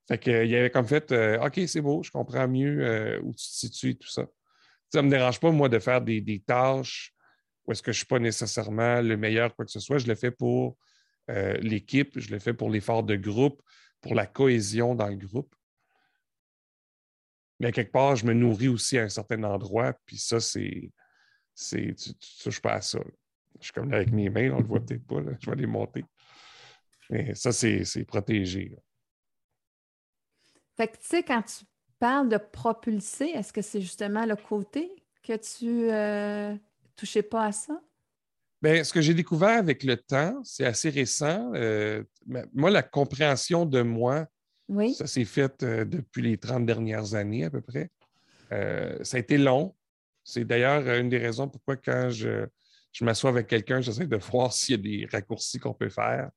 [0.08, 3.46] Fait qu'il y avait comme fait OK, c'est beau, je comprends mieux euh, où tu
[3.46, 4.26] te situes tout ça.
[4.92, 7.14] Ça ne me dérange pas, moi, de faire des, tâches
[7.66, 9.98] où est-ce que je ne suis pas nécessairement le meilleur, quoi que ce soit.
[9.98, 10.76] Je le fais pour
[11.28, 13.62] l'équipe, je le fais pour l'effort de groupe,
[14.00, 15.54] pour la cohésion dans le groupe.
[17.60, 20.90] Mais quelque part, je me nourris aussi à un certain endroit, puis ça, c'est.
[21.56, 22.98] tu ne touches pas à ça.
[23.60, 25.20] Je suis comme là avec mes mains, on ne le voit peut-être pas.
[25.40, 26.04] Je vais les monter.
[27.08, 28.76] Mais ça, c'est protégé.
[30.76, 31.64] Fait que, tu sais, quand tu
[32.00, 34.90] parles de propulser, est-ce que c'est justement le côté
[35.22, 36.56] que tu euh,
[36.96, 37.80] touchais pas à ça?
[38.60, 41.52] Bien, ce que j'ai découvert avec le temps, c'est assez récent.
[41.54, 42.04] Euh,
[42.52, 44.26] moi, la compréhension de moi,
[44.94, 47.90] ça s'est fait euh, depuis les 30 dernières années à peu près.
[48.50, 49.74] ça a été long.
[50.24, 52.46] C'est d'ailleurs une des raisons pourquoi quand je,
[52.92, 56.30] je m'assois avec quelqu'un, j'essaie de voir s'il y a des raccourcis qu'on peut faire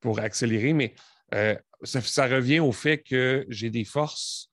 [0.00, 0.94] pour accélérer, mais
[1.34, 4.50] euh, ça, revient au fait que j'ai des forces.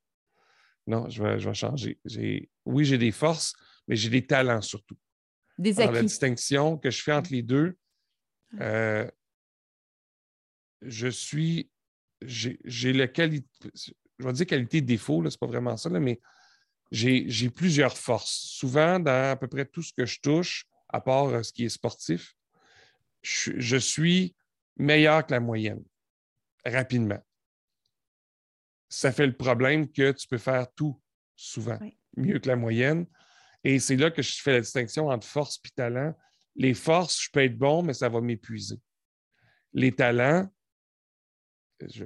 [0.87, 1.99] Non, je vais, changer.
[2.65, 3.53] Oui, j'ai des forces,
[3.87, 4.95] mais j'ai des talents surtout.
[5.59, 5.93] Des acquis.
[5.93, 7.77] la distinction que je fais entre les deux,
[8.61, 9.05] euh,
[10.81, 11.69] je suis.
[12.21, 13.47] J'ai la qualité.
[13.75, 16.19] Je vais dire qualité défaut, ce n'est pas vraiment ça, mais
[16.91, 18.31] j'ai plusieurs forces.
[18.31, 21.65] Souvent, dans à peu près tout ce que je touche, à part euh, ce qui
[21.65, 22.35] est sportif,
[23.21, 24.35] je, suis
[24.77, 25.83] meilleur que la moyenne.
[26.65, 27.21] rapidement.
[28.87, 30.99] Ça fait le problème que tu peux faire tout
[31.35, 31.79] souvent,
[32.15, 33.05] mieux que la moyenne.
[33.63, 36.15] Et c'est là que je fais la distinction entre force et talent.
[36.55, 38.79] Les forces, je peux être bon, mais ça va m'épuiser.
[39.73, 40.49] Les talents,
[41.81, 42.03] je,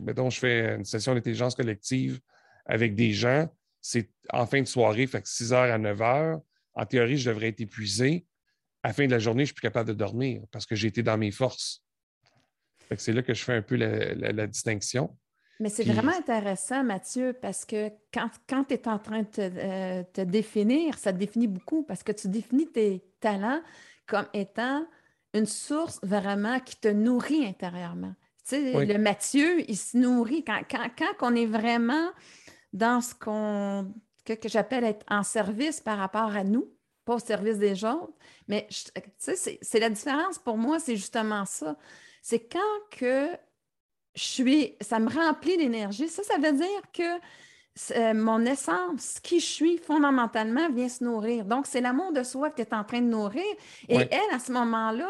[0.00, 2.20] mettons, je fais une session d'intelligence collective
[2.64, 3.48] avec des gens,
[3.80, 6.40] c'est en fin de soirée, fait que 6 heures à 9 heures.
[6.74, 8.26] En théorie, je devrais être épuisé.
[8.82, 10.88] À la fin de la journée, je suis plus capable de dormir parce que j'ai
[10.88, 11.84] été dans mes forces.
[12.96, 15.16] C'est là que je fais un peu la, distinction.
[15.62, 20.02] Mais c'est vraiment intéressant, Mathieu, parce que quand, quand tu es en train de euh,
[20.12, 23.62] te, définir, ça te définit beaucoup parce que tu définis tes talents
[24.08, 24.84] comme étant
[25.34, 28.12] une source vraiment qui te nourrit intérieurement.
[28.44, 30.42] Tu sais, le Mathieu, il se nourrit.
[30.44, 32.10] Quand, quand, quand on est vraiment
[32.72, 33.94] dans ce qu'on
[34.24, 36.72] que, j'appelle être en service par rapport à nous,
[37.04, 38.14] pas au service des autres.
[38.48, 41.76] Mais tu sais, c'est la différence pour moi, c'est justement ça.
[42.20, 42.58] C'est quand
[42.90, 43.28] que
[44.14, 46.08] je suis, ça me remplit d'énergie.
[46.08, 47.20] Ça, ça veut dire que
[47.96, 51.44] euh, mon essence, qui je suis fondamentalement, vient se nourrir.
[51.46, 53.42] Donc, c'est l'amour de soi que tu es en train de nourrir.
[53.88, 55.08] Et elle, à ce moment-là,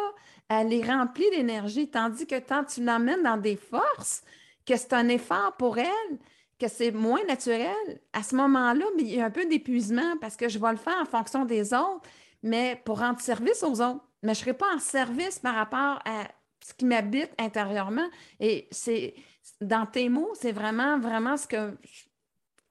[0.49, 4.23] elle est remplie d'énergie, tandis que quand tu l'emmènes dans des forces,
[4.65, 6.19] que c'est un effort pour elle,
[6.59, 10.49] que c'est moins naturel, à ce moment-là, il y a un peu d'épuisement parce que
[10.49, 12.03] je vais le faire en fonction des autres,
[12.45, 14.05] mais pour rendre service aux autres.
[14.23, 16.29] Mais je ne serai pas en service par rapport à
[16.63, 18.09] ce qui m'habite intérieurement.
[18.41, 19.15] Et c'est
[19.61, 21.77] dans tes mots, c'est vraiment, vraiment ce que,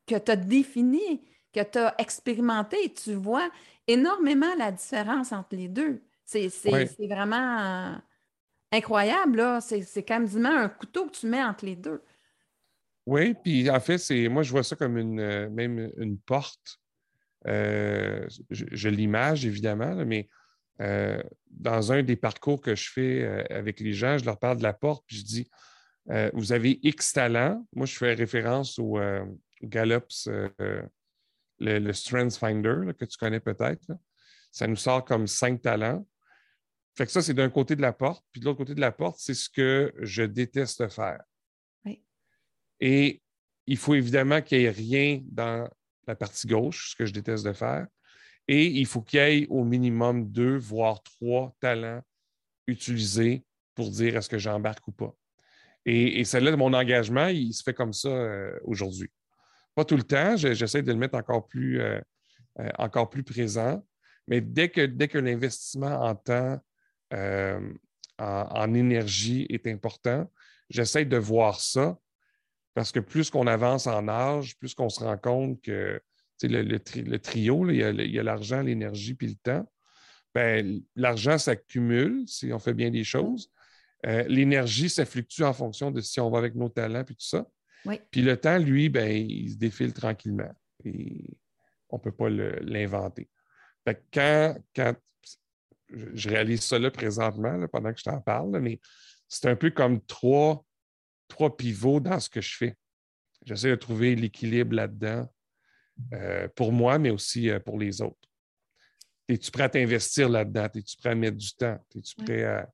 [0.07, 1.21] que tu as défini,
[1.53, 2.77] que tu as expérimenté.
[2.83, 3.49] Et tu vois
[3.87, 6.01] énormément la différence entre les deux.
[6.25, 6.47] C'est
[7.09, 7.97] vraiment
[8.71, 9.59] incroyable.
[9.61, 12.01] C'est quasiment un couteau que tu mets entre les deux.
[13.05, 16.79] Oui, puis en fait, c'est moi, je vois ça comme une, euh, même une porte.
[17.47, 20.29] Euh, je, l'image, évidemment, mais
[20.81, 24.63] euh, dans un des parcours que je fais avec les gens, je leur parle de
[24.63, 25.49] la porte, puis je dis
[26.33, 27.65] Vous avez X talents.
[27.73, 28.99] Moi, je fais référence au
[29.61, 30.27] Gallups,
[31.59, 33.85] le, Strength Finder, que tu connais peut-être.
[34.51, 36.05] Ça nous sort comme cinq talents.
[36.97, 38.91] Fait que ça, c'est d'un côté de la porte, puis de l'autre côté de la
[38.91, 41.21] porte, c'est ce que je déteste faire.
[42.81, 43.21] Et
[43.67, 45.69] il faut évidemment qu'il n'y ait rien dans
[46.07, 47.87] la partie gauche, ce que je déteste de faire.
[48.47, 52.01] Et il faut qu'il y ait au minimum deux, voire trois talents
[52.67, 55.15] utilisés pour dire est-ce que j'embarque ou pas.
[55.85, 59.09] Et, et celle-là, mon engagement, il se fait comme ça euh, aujourd'hui.
[59.75, 61.99] Pas tout le temps, j'essaie de le mettre encore plus, euh,
[62.59, 63.83] euh, encore plus présent,
[64.27, 66.59] mais dès que, dès que l'investissement en temps,
[68.19, 70.29] en, énergie est important,
[70.69, 71.97] j'essaie de voir ça
[72.73, 76.01] parce que plus qu'on avance en âge, plus qu'on se rend compte que
[76.47, 79.71] le, le, trio, il y a l'argent, l'énergie puis le temps.
[80.33, 83.51] Ben, l'argent s'accumule si on fait bien des choses.
[84.05, 87.25] Euh, l'énergie, ça fluctue en fonction de si on va avec nos talents puis tout
[87.25, 87.45] ça.
[88.11, 90.51] Puis le temps, lui, ben, il se défile tranquillement.
[90.85, 91.25] Et
[91.89, 93.29] on ne peut pas l'inventer.
[94.13, 94.95] Quand, quand
[95.89, 98.79] je réalise ça là présentement, pendant que je t'en parle, mais
[99.27, 100.63] c'est un peu comme trois
[101.31, 102.75] trois pivots dans ce que je fais.
[103.45, 105.27] J'essaie de trouver l'équilibre là-dedans
[106.13, 108.17] euh, pour moi, mais aussi euh, pour les autres.
[109.27, 110.67] Es-tu prêt à t'investir là-dedans?
[110.75, 111.77] Es-tu prêt à mettre du temps?
[111.95, 112.69] Es-tu prêt à.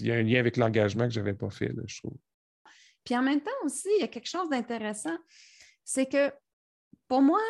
[0.00, 2.16] Il y a un lien avec l'engagement que je n'avais pas fait, je trouve.
[3.04, 5.16] Puis en même temps aussi, il y a quelque chose d'intéressant.
[5.84, 6.32] C'est que
[7.08, 7.40] pour moi,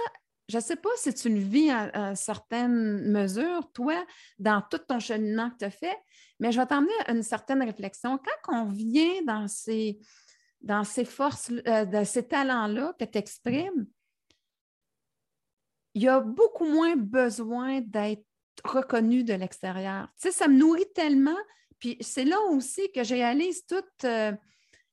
[0.48, 4.04] je ne sais pas si tu le vis à, certaines mesures, toi,
[4.38, 5.96] dans tout ton cheminement que tu as fait,
[6.40, 8.18] mais je vais t'emmener à une certaine réflexion.
[8.18, 9.98] Quand on vient dans ces,
[10.62, 13.86] dans ces forces, euh, dans ces talents-là que tu exprimes,
[15.94, 18.24] il y a beaucoup moins besoin d'être
[18.64, 20.08] reconnu de l'extérieur.
[20.20, 21.36] Tu sais, ça me nourrit tellement.
[21.78, 24.32] Puis c'est là aussi que je réalise tout euh,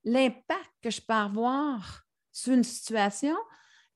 [0.03, 3.35] l'impact que je peux avoir sur une situation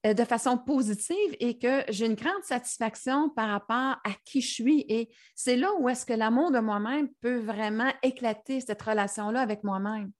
[0.05, 4.51] euh, de façon positive et que j'ai une grande satisfaction par rapport à qui je
[4.51, 4.85] suis.
[4.89, 9.63] Et c'est là où est-ce que l'amour de moi-même peut vraiment éclater cette relation-là avec
[9.63, 10.11] moi-même.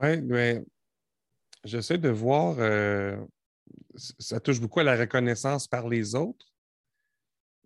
[0.00, 0.62] Oui, mais
[1.64, 3.16] j'essaie de voir, euh,
[3.96, 6.46] ça touche beaucoup à la reconnaissance par les autres.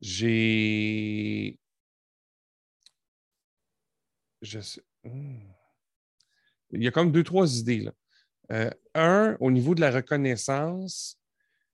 [0.01, 1.59] J'ai.
[4.41, 4.59] Je
[5.05, 5.53] hmm.
[6.71, 7.81] Il y a comme deux, trois idées.
[7.81, 7.93] Là.
[8.51, 11.19] Euh, un, au niveau de la reconnaissance,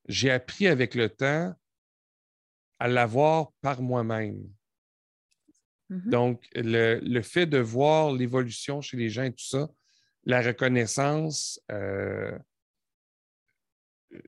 [0.07, 1.55] j'ai appris avec le temps
[2.79, 4.49] à l'avoir par moi-même.
[5.91, 6.09] Mm-hmm.
[6.11, 9.69] Donc, le, fait de voir l'évolution chez les gens et tout ça,
[10.29, 12.39] la reconnaissance, euh,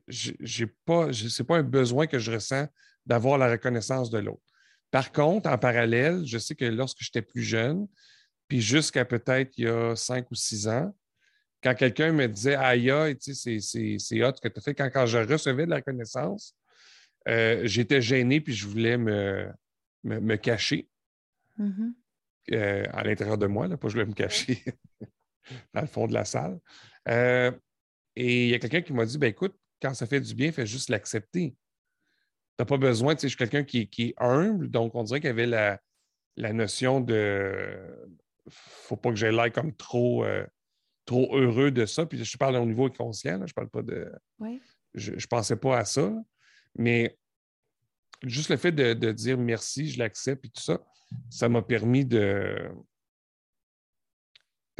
[0.08, 1.10] j'ai pas,
[1.50, 2.66] un besoin que je ressens
[3.04, 4.42] d'avoir la reconnaissance de l'autre.
[4.90, 7.86] Par contre, en parallèle, je sais que lorsque j'étais plus jeune,
[8.48, 10.92] puis jusqu'à peut-être il y a cinq ou six ans,
[11.62, 15.66] quand quelqu'un me disait Aïe, c'est hot ce que tu as fait, quand, je recevais
[15.66, 16.56] de la reconnaissance,
[17.28, 19.52] euh, j'étais gêné puis je voulais me,
[20.02, 20.88] me, cacher
[21.58, 21.92] mm-hmm.
[22.52, 24.64] euh, à l'intérieur de moi, là, pas je voulais me cacher
[25.74, 26.59] dans le fond de la salle.
[27.09, 27.53] Euh,
[28.16, 30.53] et il y a quelqu'un qui m'a dit ben, écoute, quand ça fait du bien,
[30.53, 31.50] fais juste l'accepter.
[31.50, 31.57] Tu
[32.59, 35.29] n'as pas besoin, tu sais, je suis quelqu'un qui, est humble, donc on dirait qu'il
[35.29, 35.81] y avait la,
[36.37, 38.11] la notion de
[38.48, 40.24] faut pas que j'aie l'air comme trop
[41.11, 42.07] trop heureux de ça.
[42.07, 44.12] Puis je parle au niveau inconscient, je parle pas de.
[44.94, 46.12] Je ne pensais pas à ça.
[46.76, 47.18] Mais
[48.22, 50.81] juste le fait de, dire merci, je l'accepte et tout ça,
[51.29, 52.70] ça m'a permis de,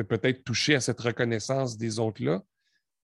[0.05, 2.43] peut-être toucher à cette reconnaissance des autres-là.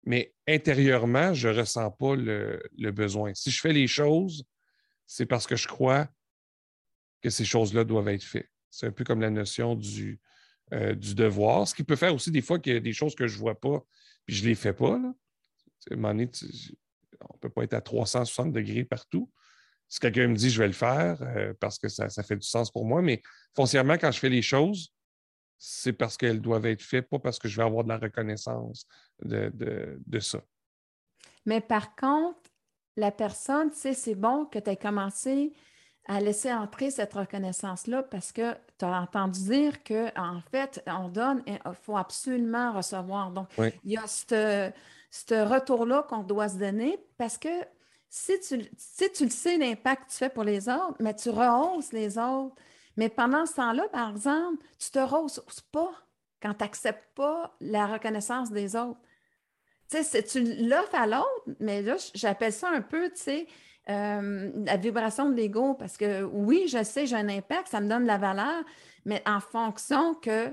[0.04, 3.32] Mais intérieurement, je ne ressens pas le, besoin.
[3.34, 4.44] Si je fais les choses,
[5.06, 6.08] c'est parce que je crois
[7.20, 8.50] que ces choses-là doivent être faites.
[8.70, 10.20] C'est un peu comme la notion du,
[10.72, 13.28] euh, devoir, ce qui peut faire aussi des fois qu'il y a des choses que
[13.28, 13.84] je ne vois pas,
[14.26, 14.98] puis je ne les fais pas.
[14.98, 15.14] Là.
[15.90, 19.30] on ne peut pas être à 360 degrés partout.
[19.88, 22.70] Si quelqu'un me dit je vais le faire euh, parce que ça, fait du sens
[22.70, 23.22] pour moi, mais
[23.54, 24.92] foncièrement, quand je fais les choses,
[25.64, 28.84] c'est parce qu'elles doivent être faites, pas parce que je vais avoir de la reconnaissance
[29.22, 30.40] de, de ça.
[31.46, 32.40] Mais par contre,
[32.96, 35.52] la personne, tu sais, c'est bon que tu aies commencé
[36.08, 41.44] à laisser entrer cette reconnaissance-là parce que tu as entendu dire qu'en fait, on donne,
[41.46, 43.30] il faut absolument recevoir.
[43.30, 44.72] Donc, il y a ce
[45.44, 47.64] retour-là qu'on doit se donner parce que
[48.08, 51.30] si tu, si tu le sais, l'impact que tu fais pour les autres, mais tu
[51.30, 52.56] rehausses les autres.
[52.96, 55.40] Mais pendant ce temps-là, par exemple, tu te rehausses
[55.72, 55.92] pas
[56.42, 59.00] quand tu n'acceptes pas la reconnaissance des autres.
[59.88, 63.46] Tu l'offres à l'autre, mais là, j'appelle ça un peu, tu sais,
[63.90, 67.88] euh, la vibration de l'ego, parce que oui, je sais, j'ai un impact, ça me
[67.88, 68.62] donne de la valeur,
[69.04, 70.50] mais en fonction que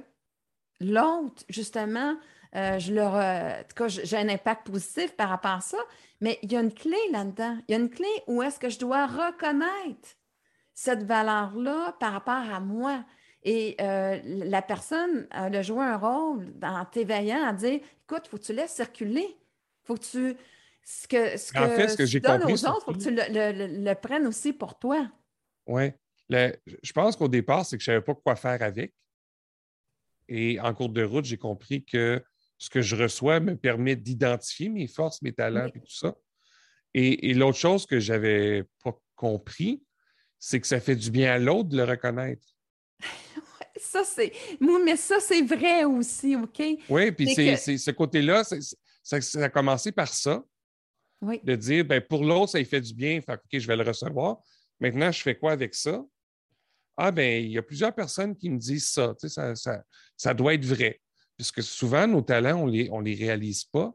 [0.82, 2.18] l'autre, justement,
[2.56, 5.78] euh, je leur, cas, j'ai un impact positif par rapport à ça,
[6.20, 7.58] mais il y a une clé là-dedans.
[7.68, 10.19] Il y a une clé où est-ce que je dois reconnaître
[10.80, 13.04] cette valeur-là par rapport à moi.
[13.44, 18.30] Et euh, la personne, elle a joué un rôle en t'éveillant à dire, écoute, il
[18.30, 19.28] faut que tu laisses circuler.
[19.84, 20.38] Faut que tu
[20.86, 22.54] ce que, ce que, en fait, ce que j'ai compris.
[22.54, 25.06] aux autres, il faut que tu le, prennes aussi pour toi.
[25.68, 25.92] Oui.
[26.30, 28.94] Je pense qu'au départ, c'est que je ne savais pas quoi faire avec.
[30.30, 32.24] Et en cours de route, j'ai compris que
[32.58, 36.16] ce que je reçois me permet d'identifier mes forces, mes talents et tout ça.
[36.94, 39.84] Et, l'autre chose que je n'avais pas compris,
[40.40, 42.48] c'est que ça fait du bien à l'autre de le reconnaître.
[43.80, 44.32] ça, c'est.
[44.62, 46.62] Mais ça, c'est vrai aussi, OK?
[46.90, 48.58] Oui, puis c'est ce côté-là, ça,
[49.22, 50.44] ça, a commencé par ça.
[51.22, 53.84] De dire, ben, pour l'autre, ça lui fait du bien, fait, OK, je vais le
[53.84, 54.38] recevoir.
[54.80, 56.02] Maintenant, je fais quoi avec ça?
[56.96, 59.14] Ah, ben, il y a plusieurs personnes qui me disent ça.
[59.18, 59.84] ça, ça,
[60.16, 61.02] ça doit être vrai.
[61.36, 63.94] Puisque souvent, nos talents, on ne les, on les réalise pas.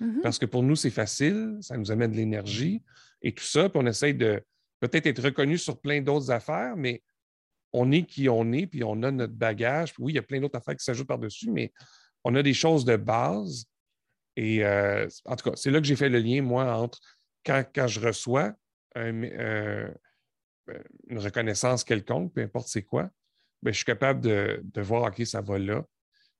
[0.00, 0.20] Mm-hmm.
[0.22, 2.82] Parce que pour nous, c'est facile, ça nous amène de l'énergie
[3.20, 3.68] et tout ça.
[3.68, 4.42] Puis on essaye de
[4.88, 7.02] peut-être être reconnu sur plein d'autres affaires, mais
[7.72, 9.94] on est qui on est, puis on a notre bagage.
[9.98, 11.72] oui, il y a plein d'autres affaires qui s'ajoutent par-dessus, mais
[12.22, 13.66] on a des choses de base
[14.36, 17.00] et euh, en tout cas, c'est là que j'ai fait le lien, moi, entre
[17.44, 18.52] quand, je reçois
[18.96, 19.88] euh,
[21.08, 23.10] une reconnaissance quelconque, peu importe c'est quoi,
[23.62, 25.84] bien, je suis capable de, voir, OK, ça va là.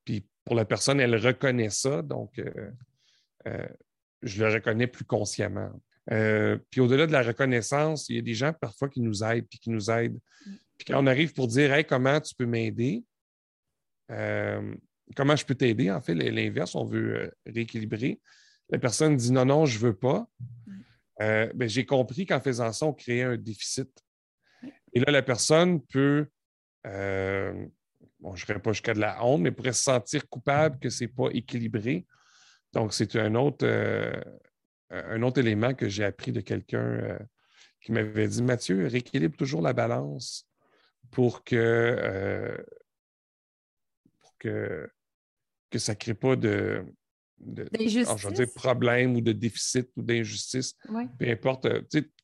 [0.04, 3.68] Puis pour la personne, elle reconnaît ça, donc euh,
[4.22, 5.70] je le reconnais plus consciemment.
[6.06, 9.58] Puis au-delà de la reconnaissance, il y a des gens parfois qui nous aident, puis
[9.58, 10.18] qui nous aident.
[10.76, 13.04] Puis quand on arrive pour dire, hey, comment tu peux m'aider?
[15.14, 15.90] comment je peux t'aider?
[15.90, 18.20] En fait, l'inverse, on veut euh, rééquilibrer.
[18.70, 20.26] La personne dit non, non, je ne veux pas.
[21.20, 23.90] Euh, ben, j'ai compris qu'en faisant ça, on créait un déficit.
[24.92, 26.26] Et là, la personne peut,
[26.86, 27.66] euh,
[28.20, 31.04] bon, je ne pas jusqu'à de la honte, mais pourrait se sentir coupable que ce
[31.04, 32.06] n'est pas équilibré.
[32.72, 33.64] Donc, c'est un autre,
[35.08, 37.18] un autre élément que j'ai appris de quelqu'un
[37.80, 40.48] qui m'avait dit Mathieu, rééquilibre toujours la balance
[41.10, 42.56] pour que
[44.38, 44.90] que,
[45.70, 46.84] que ça ne crée pas de,
[47.38, 50.74] de problème ou de déficit ou d'injustice.
[51.18, 51.68] Peu importe.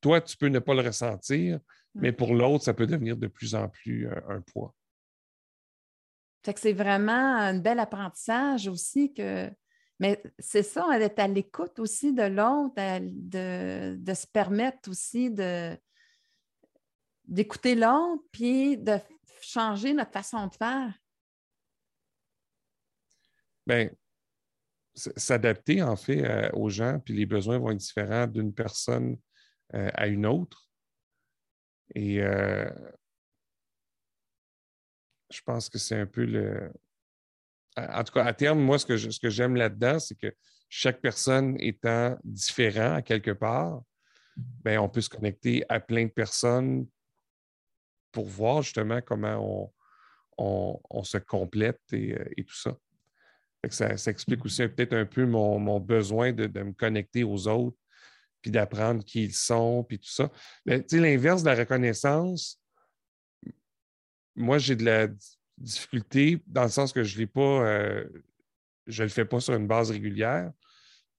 [0.00, 1.60] toi, tu peux ne pas le ressentir,
[1.94, 4.74] mais pour l'autre, ça peut devenir de plus en plus euh, un, poids.
[6.44, 9.50] Fait que c'est vraiment un bel apprentissage aussi que.
[10.00, 15.76] Mais c'est ça, d'être à l'écoute aussi de l'autre, de, de, se permettre aussi de
[17.24, 18.98] d'écouter l'autre, puis de
[19.40, 20.92] changer notre façon de faire.
[23.66, 23.90] Bien,
[24.94, 29.16] s'adapter en fait aux gens, puis les besoins vont être différents d'une personne
[29.74, 30.68] euh, à une autre.
[31.94, 32.68] Et euh,
[35.30, 36.72] je pense que c'est un peu le.
[37.76, 40.34] En tout cas, à terme, moi, ce que, ce j'aime là-dedans, c'est que
[40.68, 43.82] chaque personne étant différent à quelque part,
[44.36, 46.86] ben, on peut se connecter à plein de personnes
[48.12, 49.72] pour voir justement comment
[50.38, 52.76] on, se complète et, euh, tout ça.
[53.68, 54.10] ça.
[54.10, 57.76] explique aussi peut-être un peu mon, besoin de, me connecter aux autres,
[58.40, 60.30] puis d'apprendre qui ils sont, puis tout ça.
[60.64, 62.60] L'inverse de la reconnaissance,
[64.34, 65.08] moi, j'ai de la
[65.60, 68.04] difficulté dans le sens que je ne pas, euh,
[68.86, 70.50] je le fais pas sur une base régulière.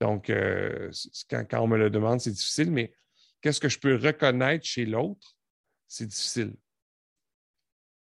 [0.00, 0.90] Donc, euh,
[1.30, 2.92] quand, on me le demande, c'est difficile, mais
[3.40, 5.36] qu'est-ce que je peux reconnaître chez l'autre?
[5.86, 6.54] C'est difficile.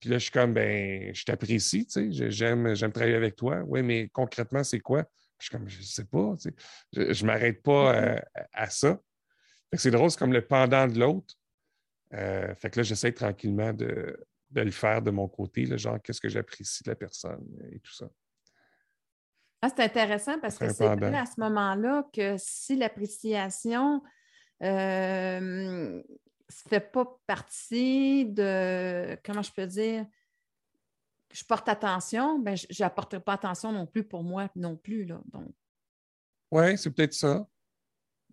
[0.01, 3.63] Puis là, je suis comme, ben, je t'apprécie, tu sais, j'aime, j'aime travailler avec toi.
[3.67, 5.05] Oui, mais concrètement, c'est quoi?
[5.39, 7.15] Je suis comme, je ne sais pas, tu sais.
[7.15, 8.17] je ne m'arrête pas mm-hmm.
[8.17, 9.01] euh, à ça.
[9.75, 11.35] c'est drôle, c'est comme le pendant de l'autre.
[12.11, 14.19] fait que là, j'essaie tranquillement de,
[14.57, 17.79] de le faire de mon côté, le genre qu'est-ce que j'apprécie de la personne et
[17.81, 18.09] tout ça.
[19.61, 24.03] Ah, c'est intéressant parce que c'est à ce moment-là que si l'appréciation
[24.61, 26.03] ne euh,
[26.51, 30.07] fait pas partie de, comment je peux dire,
[31.33, 35.05] je porte attention, ben, je n'apporterai pas attention non plus pour moi non plus.
[35.05, 35.53] Là, donc.
[36.51, 37.47] Oui, c'est peut-être ça.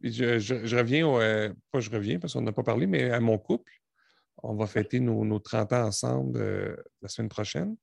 [0.02, 3.74] Je, reviens, euh, pas je reviens parce qu'on n'a pas parlé, mais à mon couple.
[4.42, 7.76] On va fêter nos, 30 ans ensemble euh, la semaine prochaine.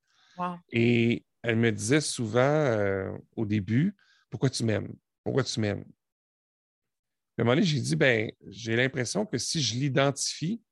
[0.72, 3.94] Et elle me disait souvent euh, au début
[4.30, 4.94] Pourquoi tu m'aimes?
[5.22, 5.84] Pourquoi tu m'aimes?
[7.36, 10.62] À un moment donné, j'ai dit ben, j'ai l'impression que si je l'identifie,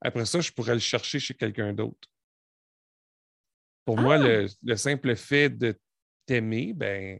[0.00, 2.08] après ça, je pourrais le chercher chez quelqu'un d'autre.
[3.84, 4.46] Pour moi, ah!
[4.62, 5.78] le, simple fait de
[6.26, 7.18] t'aimer, ben,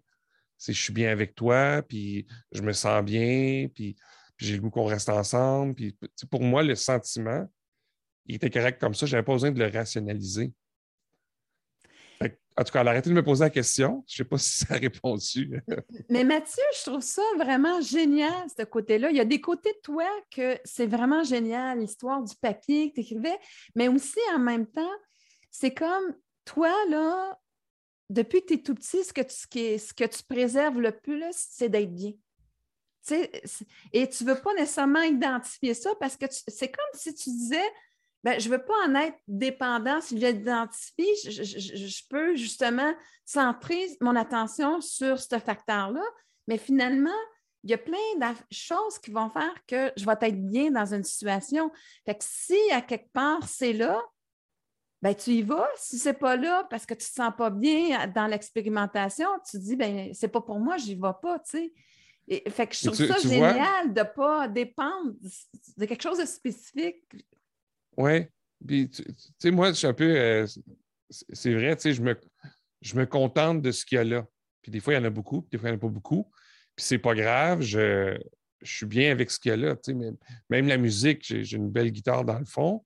[0.59, 3.97] c'est je suis bien avec toi, puis je me sens bien, puis,
[4.39, 5.75] j'ai le goût qu'on reste ensemble.
[5.75, 5.97] Puis,
[6.31, 7.49] pour moi, le sentiment,
[8.27, 9.07] il était correct comme ça.
[9.07, 10.53] Je n'avais pas besoin de le rationaliser.
[12.21, 14.05] en tout cas, elle a arrêté de me poser la question.
[14.07, 15.61] Je ne sais pas si ça a répondu.
[16.09, 19.11] Mais Mathieu, je trouve ça vraiment génial, ce côté-là.
[19.11, 22.95] Il y a des côtés de toi que c'est vraiment génial, l'histoire du papier que
[22.97, 23.39] tu écrivais,
[23.75, 24.95] mais aussi en même temps,
[25.51, 27.39] c'est comme toi, là,
[28.11, 31.25] depuis que tu es tout petit, ce que tu, ce que tu préserves le plus,
[31.35, 32.13] c'est d'être bien.
[33.93, 37.71] et tu ne veux pas nécessairement identifier ça parce que c'est comme si tu disais
[38.25, 40.01] ben, je ne veux pas en être dépendant.
[40.01, 46.05] Si je l'identifie, je, peux justement centrer mon attention sur ce facteur-là.
[46.47, 47.11] Mais finalement,
[47.65, 50.95] il y a plein de choses qui vont faire que je vais être bien dans
[50.95, 51.71] une situation.
[52.05, 54.01] Fait que si à quelque part c'est là,
[55.01, 55.69] ben tu y vas.
[55.77, 59.29] Si ce n'est pas là parce que tu ne te sens pas bien dans l'expérimentation,
[59.45, 61.73] tu te dis ben c'est pas pour moi, j'y vais pas, tu sais.
[62.29, 65.13] Et, fait que je trouve ça génial de ne pas dépendre
[65.77, 67.05] de quelque chose de spécifique
[67.97, 68.27] oui.
[68.67, 69.05] Puis, tu
[69.39, 70.17] sais, moi, je suis un peu.
[70.17, 70.47] Euh,
[71.11, 72.19] c'est vrai, tu sais, je me,
[72.81, 74.27] je me contente de ce qu'il y a là.
[74.63, 75.81] Puis des fois, il y en a beaucoup, puis des fois, il n'y en a
[75.81, 76.31] pas beaucoup.
[76.77, 78.19] Puis c'est pas grave, je,
[78.63, 79.77] je, suis bien avec ce qu'il y a là.
[79.77, 80.17] Tu sais, même,
[80.49, 82.85] même la musique, j'ai une belle guitare dans le fond.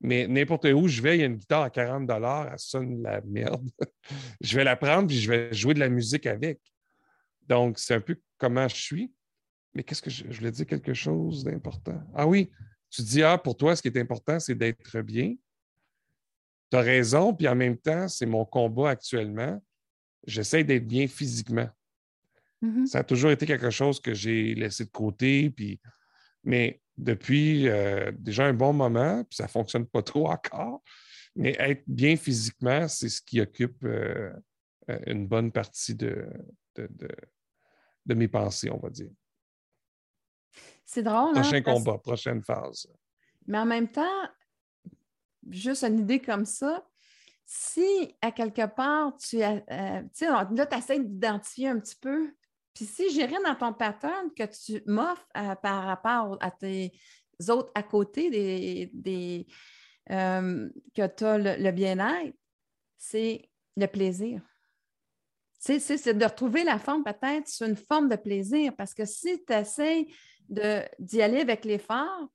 [0.00, 3.22] Mais n'importe où je vais, il y a une guitare à 40 elle sonne la
[3.22, 3.68] merde.
[4.40, 6.60] je vais la prendre puis je vais jouer de la musique avec.
[7.48, 9.12] Donc, c'est un peu comment je suis.
[9.74, 12.00] Mais qu'est-ce que je, je voulais dire quelque chose d'important?
[12.14, 12.50] Ah oui,
[12.94, 15.34] tu dis, ah, pour toi, ce qui est important, c'est d'être bien.
[16.70, 19.60] Tu as raison, puis en même temps, c'est mon combat actuellement.
[20.26, 21.68] J'essaie d'être bien physiquement.
[22.62, 22.86] Mm-hmm.
[22.86, 25.80] Ça a toujours été quelque chose que j'ai laissé de côté, puis...
[26.44, 30.80] mais depuis euh, déjà un bon moment, puis ça ne fonctionne pas trop encore,
[31.34, 34.32] mais être bien physiquement, c'est ce qui occupe euh,
[34.88, 36.28] euh, une bonne partie de,
[36.76, 39.10] de mes pensées, on va dire.
[40.84, 41.36] C'est drôle.
[41.36, 42.86] Hein, Prochain combat, prochaine phase.
[43.46, 44.28] Mais en même temps,
[45.50, 46.84] juste une idée comme ça,
[47.46, 52.32] si à quelque part, tu as, euh, sais, là, tu essaies d'identifier un petit peu,
[52.74, 56.92] puis si j'ai rien dans ton pattern que tu m'offres euh, par rapport à tes
[57.48, 59.46] autres à côté des, des
[60.10, 62.36] euh, que tu as le, bien-être,
[62.96, 64.42] c'est le plaisir.
[65.58, 69.52] C'est de retrouver la forme peut-être sur une forme de plaisir, parce que si tu
[69.52, 70.06] essaies
[70.48, 72.28] d'y aller avec l'effort,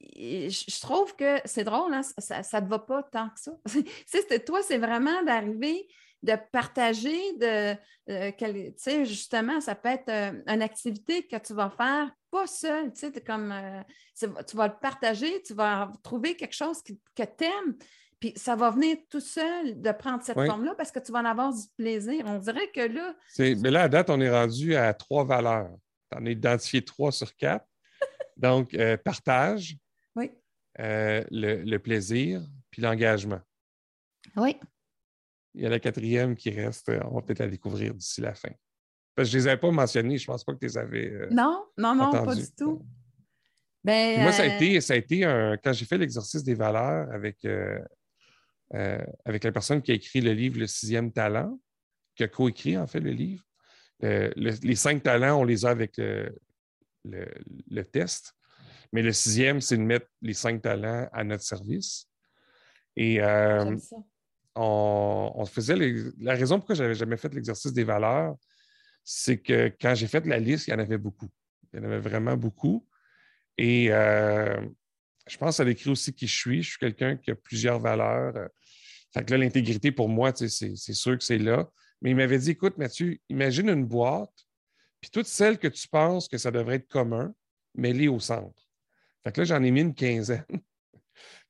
[0.00, 3.52] je trouve que c'est drôle, hein, ça ne te va pas tant que ça.
[4.46, 5.86] toi, c'est vraiment d'arriver,
[6.22, 7.76] de partager, de,
[8.10, 13.10] euh, justement, ça peut être euh, une activité que tu vas faire pas seul, tu
[13.24, 13.82] comme, euh,
[14.46, 17.76] tu vas le partager, tu vas trouver quelque chose que tu aimes,
[18.18, 21.24] puis ça va venir tout seul de prendre cette forme-là parce que tu vas en
[21.26, 22.24] avoir du plaisir.
[22.26, 23.14] On dirait que là...
[23.38, 25.76] Mais là, à date, on est rendu à trois valeurs.
[26.14, 27.66] Tu en as identifié trois sur quatre.
[28.36, 29.76] Donc, euh, partage,
[30.16, 30.30] oui.
[30.80, 33.40] Euh, le, plaisir, puis l'engagement.
[34.36, 34.56] Oui.
[35.54, 36.90] il y a la quatrième qui reste.
[37.04, 38.50] On va peut-être la découvrir d'ici la fin.
[39.14, 40.18] Parce que je ne les avais pas mensonnés.
[40.18, 41.10] Je ne pense pas que tu les avais.
[41.10, 42.84] Euh, non, non, non, pas du tout.
[43.84, 46.54] Ben, moi, ça a euh, été, ça a été un, quand j'ai fait l'exercice des
[46.54, 47.78] valeurs avec, euh,
[49.24, 51.60] avec la personne qui a écrit le livre Le sixième talent,
[52.16, 53.44] qui a coécrit en fait le livre.
[54.00, 56.34] Les cinq talents, on les a avec le,
[57.04, 58.34] le, test.
[58.92, 62.08] Mais le sixième, c'est de mettre les cinq talents à notre service.
[62.96, 63.20] Et
[64.56, 65.76] on, faisait
[66.18, 68.36] la raison pourquoi je n'avais jamais fait l'exercice des valeurs,
[69.02, 71.28] c'est que quand j'ai fait la liste, il y en avait beaucoup.
[71.72, 72.86] Il y en avait vraiment beaucoup.
[73.58, 74.60] Et euh,
[75.26, 76.62] je pense à l'écrit aussi qui je suis.
[76.62, 78.32] Je suis quelqu'un qui a plusieurs valeurs.
[79.12, 81.68] Fait que là, l'intégrité, pour moi, c'est sûr que c'est là.
[82.04, 84.46] Mais il m'avait dit, écoute, Mathieu, imagine une boîte,
[85.00, 87.34] puis toutes celles que tu penses que ça devrait être commun,
[87.74, 88.70] mets-les au centre.
[89.24, 90.44] Fait que là, j'en ai mis une quinzaine.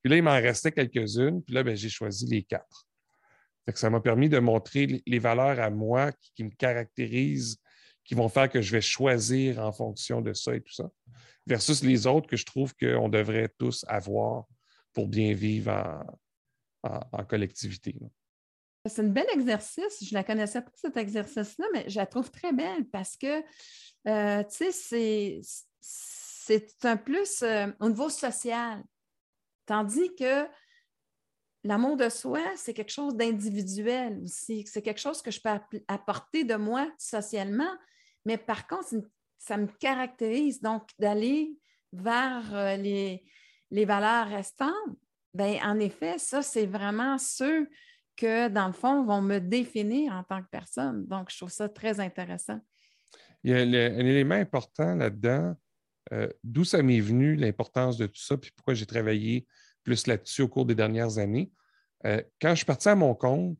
[0.00, 1.42] puis là, il m'en restait quelques-unes.
[1.42, 2.86] Puis là, ben, j'ai choisi les quatre
[3.74, 7.58] ça m'a permis de montrer les valeurs à moi qui, me caractérisent,
[8.04, 10.90] qui vont faire que je vais choisir en fonction de ça et tout ça,
[11.46, 14.44] versus les autres que je trouve qu'on devrait tous avoir
[14.92, 16.04] pour bien vivre
[16.82, 17.96] en, collectivité.
[18.86, 20.04] C'est un bel exercice.
[20.04, 23.42] Je ne la connaissais pas, cet exercice-là, mais je la trouve très belle parce que,
[24.06, 25.40] euh, tu sais,
[25.80, 28.82] c'est un plus euh, au niveau social.
[29.64, 30.46] Tandis que
[31.62, 34.66] l'amour de soi, c'est quelque chose d'individuel aussi.
[34.66, 35.48] C'est quelque chose que je peux
[35.88, 37.74] apporter de moi socialement.
[38.26, 38.88] Mais par contre,
[39.38, 40.60] ça me caractérise.
[40.60, 41.56] Donc, d'aller
[41.90, 43.24] vers euh, les,
[43.70, 44.74] les valeurs restantes,
[45.32, 47.66] bien, en effet, ça, c'est vraiment ceux
[48.16, 51.06] que, dans le fond, vont me définir en tant que personne.
[51.06, 52.60] Donc, je trouve ça très intéressant.
[53.42, 55.54] Il y a un élément important là-dedans,
[56.12, 59.46] euh, d'où ça m'est venu l'importance de tout ça, puis pourquoi j'ai travaillé
[59.82, 61.52] plus là-dessus au cours des dernières années.
[62.06, 63.58] Euh, quand je suis parti à mon compte,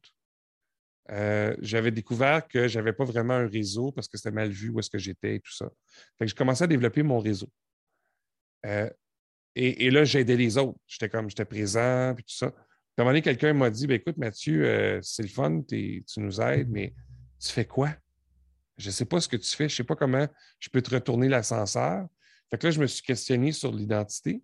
[1.10, 4.70] euh, j'avais découvert que je n'avais pas vraiment un réseau parce que c'était mal vu
[4.70, 5.70] où est-ce que j'étais et tout ça.
[6.18, 7.50] Fait que je commençais à développer mon réseau.
[8.64, 8.88] Euh,
[9.56, 10.78] et, là, j'aidais les autres.
[10.88, 12.52] J'étais comme, j'étais présent, puis tout ça.
[12.96, 16.40] À un moment donné, quelqu'un m'a dit, ben, écoute, Mathieu, c'est le fun, tu nous
[16.40, 16.94] aides, mais
[17.40, 17.90] tu fais quoi?
[18.76, 20.26] Je ne sais pas ce que tu fais, je ne sais pas comment
[20.58, 22.06] je peux te retourner l'ascenseur.
[22.50, 24.42] Fait que là, je me suis questionné sur l'identité.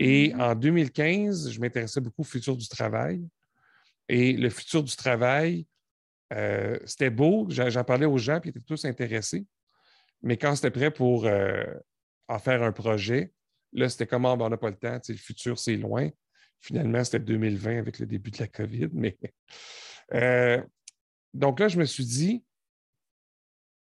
[0.00, 0.42] Et mm-hmm.
[0.42, 3.26] en 2015, je m'intéressais beaucoup au futur du travail.
[4.08, 5.66] Et le futur du travail,
[6.32, 9.46] euh, c'était beau, j'en parlais aux gens, puis ils étaient tous intéressés.
[10.22, 11.64] Mais quand c'était prêt pour euh,
[12.28, 13.32] en faire un projet,
[13.72, 16.10] là, c'était comment ah, ben, on n'a pas le temps, le futur, c'est loin.
[16.64, 18.88] Finalement, c'était 2020 avec le début de la COVID.
[18.94, 19.18] Mais
[20.14, 20.62] euh,
[21.34, 22.42] donc là, je me suis dit,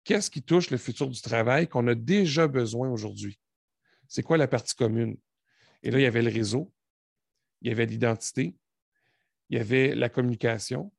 [0.03, 3.39] qu'est-ce qui touche le futur du travail qu'on a déjà besoin aujourd'hui?
[4.09, 5.15] C'est quoi la partie commune?
[5.81, 6.73] Et là, il y avait le réseau,
[7.61, 8.53] il y avait l'identité,
[9.49, 10.91] il y avait la communication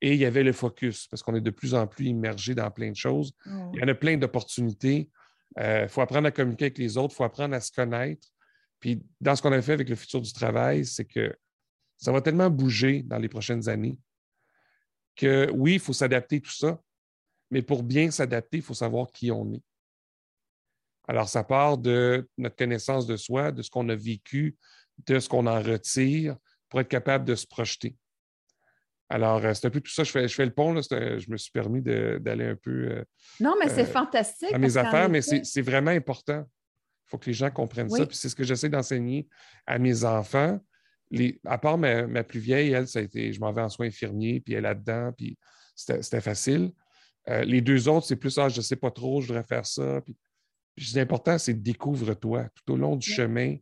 [0.00, 2.68] et il y avait le focus, parce qu'on est de plus en plus immergé dans
[2.72, 3.32] plein de choses.
[3.46, 5.08] Il y en a plein d'opportunités.
[5.56, 8.26] Il euh, faut apprendre à communiquer avec les autres, il faut apprendre à se connaître.
[8.82, 11.34] Puis dans ce qu'on a fait avec le futur du travail, c'est que
[11.96, 13.96] ça va tellement bouger dans les prochaines années
[15.14, 16.80] que oui, il faut s'adapter tout ça,
[17.50, 19.62] mais pour bien s'adapter, il faut savoir qui on est.
[21.06, 24.56] Alors, ça part de notre connaissance de soi, de ce qu'on a vécu,
[25.06, 26.36] de ce qu'on en retire
[26.68, 27.96] pour être capable de se projeter.
[29.08, 30.04] Alors, euh, c'est un peu tout ça.
[30.04, 30.72] Je fais, je fais le pont.
[30.72, 32.88] Là, je me suis permis d'aller un peu.
[32.90, 33.04] Euh,
[33.38, 34.52] non, mais c'est euh, fantastique.
[34.52, 36.44] À mes affaires, mais c'est vraiment important.
[37.12, 38.06] Il faut que les gens comprennent ça.
[38.06, 39.28] Puis c'est ce que j'essaie d'enseigner
[39.66, 40.58] à mes enfants.
[41.10, 43.86] Les, à part ma, plus vieille, elle, ça a été je m'en vais en soins
[43.86, 45.36] infirmiers, puis elle est là-dedans, puis
[45.74, 46.72] c'était facile.
[47.26, 50.00] les deux autres, c'est plus, ah, je ne sais pas trop, je voudrais faire ça.
[50.00, 50.16] Puis
[50.94, 53.56] L'important, c'est découvre-toi tout au long du chemin.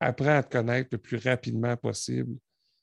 [0.00, 2.36] Apprends à te connaître le plus rapidement possible.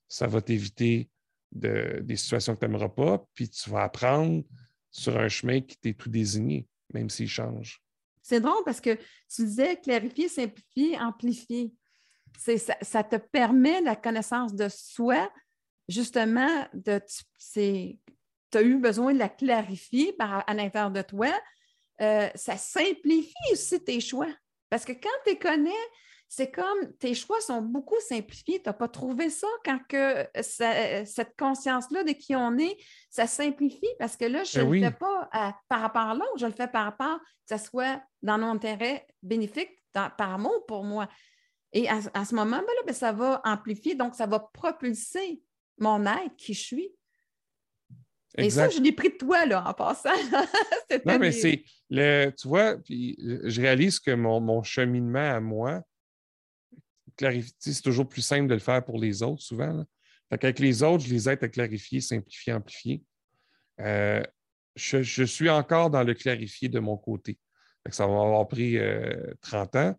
[0.07, 1.09] Ça va t'éviter
[1.51, 4.43] des situations que tu n'aimeras pas, puis tu vas apprendre
[4.91, 7.82] sur un chemin qui t'est tout désigné, même s'il change.
[8.23, 8.95] C'est drôle parce que
[9.29, 11.73] tu disais clarifier, simplifier, amplifier.
[12.81, 15.31] Ça, te permet la connaissance de soi,
[15.87, 16.99] justement, de,
[17.53, 21.31] tu as eu besoin de la clarifier à l'intérieur de toi,
[22.01, 24.33] euh, ça simplifie aussi tes choix.
[24.69, 25.71] Parce que quand tu connais,
[26.35, 28.59] c'est comme tes choix sont beaucoup simplifiés.
[28.59, 32.75] Tu n'as pas trouvé ça quand que cette conscience-là de qui on est,
[33.11, 35.29] ça simplifie parce que là, je ne ben le fais pas
[35.69, 39.05] par rapport à l'autre, je le fais par rapport que ça soit dans mon intérêt
[39.21, 41.07] bénéfique, par amour pour moi.
[41.71, 45.39] Et à, ce moment, là, ben, ça va amplifier, donc ça va propulser
[45.77, 46.95] mon être qui je suis.
[48.39, 50.09] Et ça, je l'ai pris de toi, là, en passant.
[51.05, 55.83] non, mais c'est, le, tu vois, puis je réalise que mon, cheminement à moi,
[57.17, 59.85] c'est toujours plus simple de le faire pour les autres, souvent.
[60.29, 63.03] Fait Avec les autres, je les aide à clarifier, simplifier, amplifier.
[63.79, 64.23] Euh,
[64.75, 67.37] je, suis encore dans le clarifier de mon côté.
[67.89, 68.77] ça va avoir pris
[69.41, 69.95] 30 ans.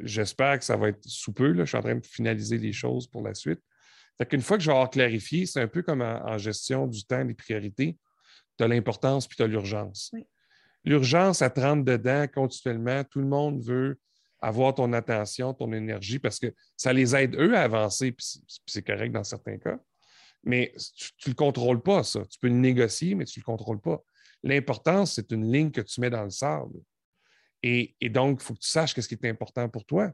[0.00, 1.54] J'espère que ça va être sous peu.
[1.54, 3.60] Je suis en train de finaliser les choses pour la suite.
[4.18, 7.04] Fait qu'une fois que je vais avoir clarifié, c'est un peu comme en, gestion du
[7.04, 7.98] temps, des priorités.
[8.56, 10.12] Tu as l'importance puis tu as l'urgence.
[10.84, 13.04] L'urgence, à te dedans continuellement.
[13.04, 13.98] Tout le monde veut
[14.46, 18.86] avoir ton attention, ton énergie, parce que ça les aide, eux, à avancer, puis c'est
[18.86, 19.76] correct dans certains cas.
[20.44, 22.24] Mais tu ne le contrôles pas, ça.
[22.26, 24.00] Tu peux le négocier, mais tu ne le contrôles pas.
[24.44, 26.78] L'importance, c'est une ligne que tu mets dans le sable.
[27.64, 30.12] Et, donc, il faut que tu saches ce qui est important pour toi.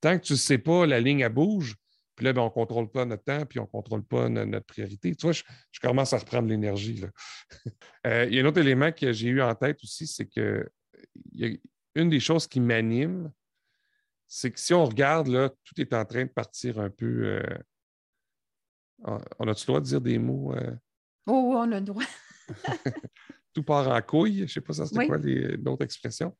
[0.00, 1.76] Tant que tu ne sais pas, la ligne, elle bouge,
[2.14, 4.64] puis là, ben, on ne contrôle pas notre temps, puis on ne contrôle pas notre,
[4.64, 5.14] priorité.
[5.14, 5.42] Tu vois, je,
[5.82, 7.02] commence à reprendre l'énergie.
[8.06, 10.66] Euh, il y a un autre élément que j'ai eu en tête aussi, c'est que
[11.94, 13.30] une des choses qui m'anime,
[14.28, 17.40] c'est que si on regarde, là, tout est en train de partir un peu.
[17.40, 17.58] Euh,
[19.38, 20.54] on a-tu le droit de dire des mots?
[20.54, 20.76] Euh?
[21.26, 22.04] Oh, on a le droit.
[23.54, 24.38] tout part en couille.
[24.38, 26.36] Je ne sais pas ça, c'est quoi l'autre expression.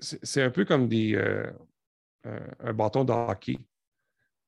[0.00, 1.16] c'est un peu comme des,
[2.24, 3.58] un bâton de hockey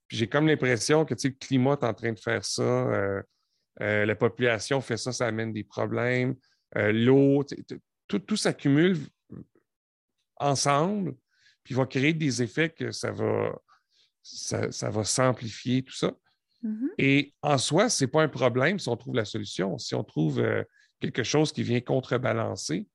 [0.09, 3.23] j'ai comme l'impression que le climat est en train de faire ça, euh,
[3.81, 6.35] euh, la population fait ça, ça amène des problèmes,
[6.77, 7.45] euh, l'eau,
[8.09, 8.99] tout, s'accumule
[10.37, 11.15] ensemble,
[11.69, 13.53] puis va créer des effets que ça va,
[14.23, 16.16] ça, va s'amplifier, tout ça.
[16.64, 16.89] Mm-hmm.
[16.97, 19.77] Et en soi, ce n'est pas un problème si on trouve la solution.
[19.77, 20.43] Si on trouve
[20.99, 22.89] quelque chose qui vient contrebalancer,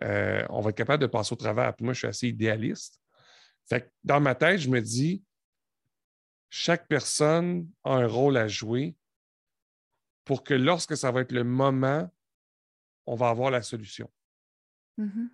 [0.00, 1.74] on va être capable de passer au travers.
[1.80, 3.02] moi, je suis assez idéaliste.
[3.68, 5.22] Fait dans ma tête, je me dis,
[6.48, 8.96] chaque personne a un rôle à jouer
[10.24, 12.10] pour que lorsque ça va être le moment,
[13.04, 14.10] on va avoir la solution.
[14.96, 15.28] Mm-hmm.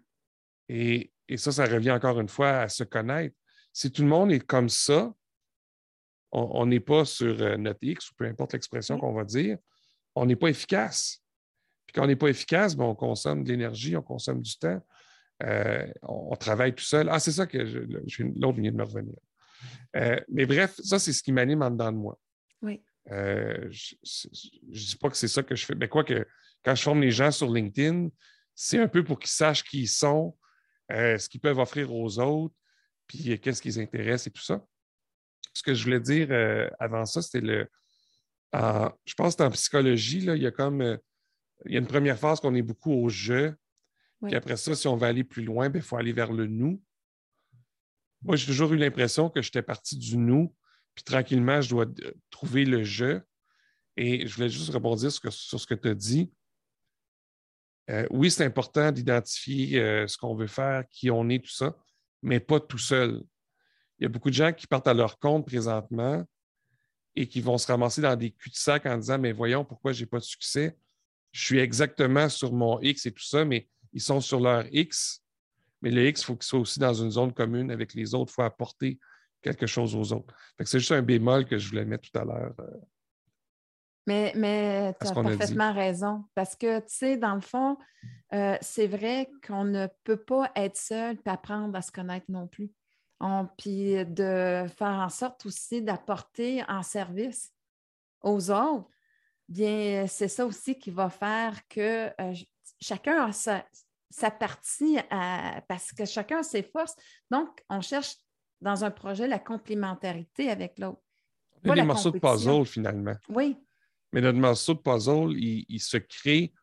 [0.68, 3.34] Et, ça, ça revient encore une fois à se connaître.
[3.72, 5.12] Si tout le monde est comme ça,
[6.32, 9.58] on n'est pas sur euh, notre X ou peu importe l'expression qu'on va dire,
[10.14, 11.22] on n'est pas efficace.
[11.86, 14.80] Puis quand on n'est pas efficace, ben, on consomme de l'énergie, on consomme du temps,
[15.42, 17.08] euh, on, travaille tout seul.
[17.10, 19.16] Ah, c'est ça que l'autre vient de me revenir.
[19.96, 22.18] Euh, mais bref, ça, c'est ce qui m'anime en dedans de moi.
[22.62, 22.82] Oui.
[23.10, 26.26] Euh, je ne dis pas que c'est ça que je fais, mais quoi que
[26.64, 28.08] quand je forme les gens sur LinkedIn,
[28.54, 30.36] c'est un peu pour qu'ils sachent qui ils sont,
[30.92, 32.54] euh, ce qu'ils peuvent offrir aux autres,
[33.06, 34.64] puis qu'est-ce qui les intéresse et tout ça.
[35.54, 36.28] Ce que je voulais dire
[36.78, 37.68] avant ça, c'était le.
[38.52, 40.98] je pense qu'en psychologie, là, il y a comme.
[41.64, 43.54] il y a une première phase qu'on est beaucoup au je.
[44.24, 46.46] Puis après ça, si on veut aller plus loin, il ben, faut aller vers le
[46.46, 46.82] nous.
[48.22, 50.54] Moi, j'ai toujours eu l'impression que j'étais parti du nous,
[50.94, 51.86] puis tranquillement, je dois
[52.30, 53.20] trouver le je.
[53.96, 56.32] Et je voulais juste rebondir sur, ce que tu as dit.
[57.90, 61.76] Euh, oui, c'est important d'identifier euh, ce qu'on veut faire, qui on est, tout ça,
[62.22, 63.22] mais pas tout seul.
[63.98, 66.24] Il y a beaucoup de gens qui partent à leur compte présentement
[67.14, 70.06] et qui vont se ramasser dans des cul-de-sac en disant Mais voyons, pourquoi je n'ai
[70.06, 70.76] pas de succès?
[71.32, 75.22] Je suis exactement sur mon X et tout ça, mais ils sont sur leur X,
[75.80, 78.32] mais le X, il faut qu'il soit aussi dans une zone commune avec les autres.
[78.32, 78.98] Il faut apporter
[79.42, 80.34] quelque chose aux autres.
[80.64, 82.54] C'est juste un bémol que je voulais mettre tout à l'heure.
[84.06, 86.24] Mais, mais tu as parfaitement raison.
[86.34, 87.76] Parce que, tu sais, dans le fond,
[88.32, 92.46] euh, c'est vrai qu'on ne peut pas être seul et apprendre à se connaître non
[92.46, 92.70] plus.
[93.58, 97.52] puis de faire en sorte aussi d'apporter en service
[98.22, 98.88] aux autres,
[99.48, 102.34] bien, c'est ça aussi qui va faire que euh,
[102.80, 103.64] chacun a sa,
[104.10, 104.98] sa partie
[105.68, 106.94] parce que chacun a ses forces.
[107.30, 108.16] Donc, on cherche
[108.60, 111.00] dans un projet la complémentarité avec l'autre.
[111.62, 113.14] Des morceaux de puzzle finalement.
[113.28, 113.56] Oui.
[114.16, 116.54] Mais notre morceau de puzzle, il, se crée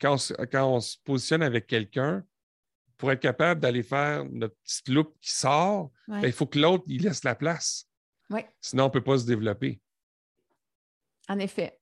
[0.00, 0.16] quand
[0.54, 2.24] on, se positionne avec quelqu'un
[2.96, 5.92] pour être capable d'aller faire notre petite loupe qui sort.
[6.08, 7.88] Ben, il faut que l'autre il laisse la place.
[8.60, 9.80] Sinon, on ne peut pas se développer.
[11.28, 11.78] En effet.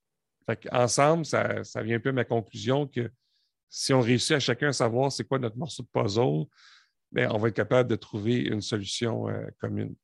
[0.70, 3.10] Ensemble, ça, ça vient un peu à ma conclusion que
[3.70, 6.44] si on réussit à chacun à savoir c'est quoi notre morceau de puzzle,
[7.10, 9.96] bien, on va être capable de trouver une solution euh, commune.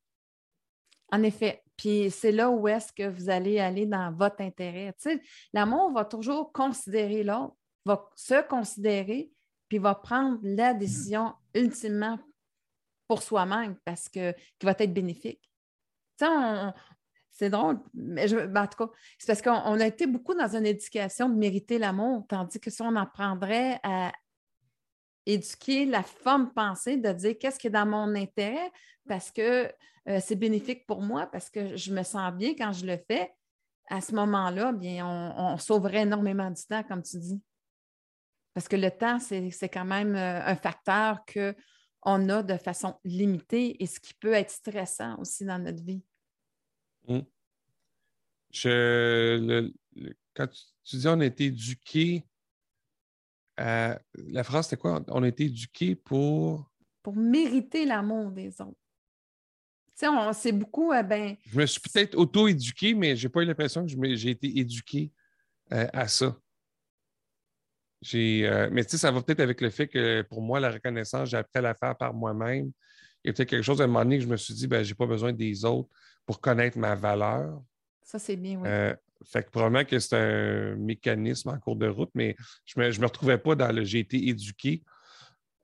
[1.10, 1.61] En effet.
[1.76, 4.92] Puis c'est là où est-ce que vous allez aller dans votre intérêt.
[5.00, 9.30] Tu sais, l'amour va toujours considérer l'autre, va se considérer,
[9.68, 12.18] puis va prendre la décision ultimement
[13.08, 15.40] pour soi-même parce que qui va être bénéfique.
[16.18, 16.72] Tu sais, on,
[17.32, 20.54] c'est drôle, mais je, ben, en tout cas, c'est parce qu'on a été beaucoup dans
[20.54, 24.12] une éducation de mériter l'amour, tandis que si on apprendrait à
[25.24, 28.70] éduquer la femme pensée, de dire qu'est-ce qui est dans mon intérêt
[29.08, 29.72] parce que
[30.08, 33.32] euh, c'est bénéfique pour moi, parce que je me sens bien quand je le fais,
[33.88, 37.40] à ce moment-là, bien, on, sauverait énormément du temps, comme tu dis.
[38.54, 43.82] Parce que le temps, c'est quand même euh, un facteur qu'on a de façon limitée
[43.82, 46.02] et ce qui peut être stressant aussi dans notre vie.
[48.50, 49.70] Je,
[50.34, 50.46] quand
[50.84, 52.26] tu, dis on a été éduqué,
[53.56, 55.02] la phrase c'était quoi?
[55.08, 56.70] On a été éduqué pour?
[57.02, 58.81] Pour mériter l'amour des autres.
[60.02, 61.36] Sais, on sait beaucoup, euh, ben.
[61.46, 65.12] Je me suis peut-être auto-éduqué, mais j'ai pas eu l'impression que j'ai été éduqué
[65.72, 66.36] euh, à ça.
[68.12, 71.28] Euh, mais tu sais, ça va peut-être avec le fait que pour moi, la reconnaissance,
[71.28, 72.72] j'ai appris à la faire par moi-même.
[73.22, 74.66] Il y a peut-être quelque chose à un moment donné que je me suis dit,
[74.66, 75.88] ben, j'ai pas besoin des autres
[76.26, 77.62] pour connaître ma valeur.
[78.02, 78.68] Ça, c'est bien, oui.
[79.24, 82.34] Fait que probablement que c'est un mécanisme en cours de route, mais
[82.64, 84.82] je ne me, je me retrouvais pas dans le j'ai été éduqué.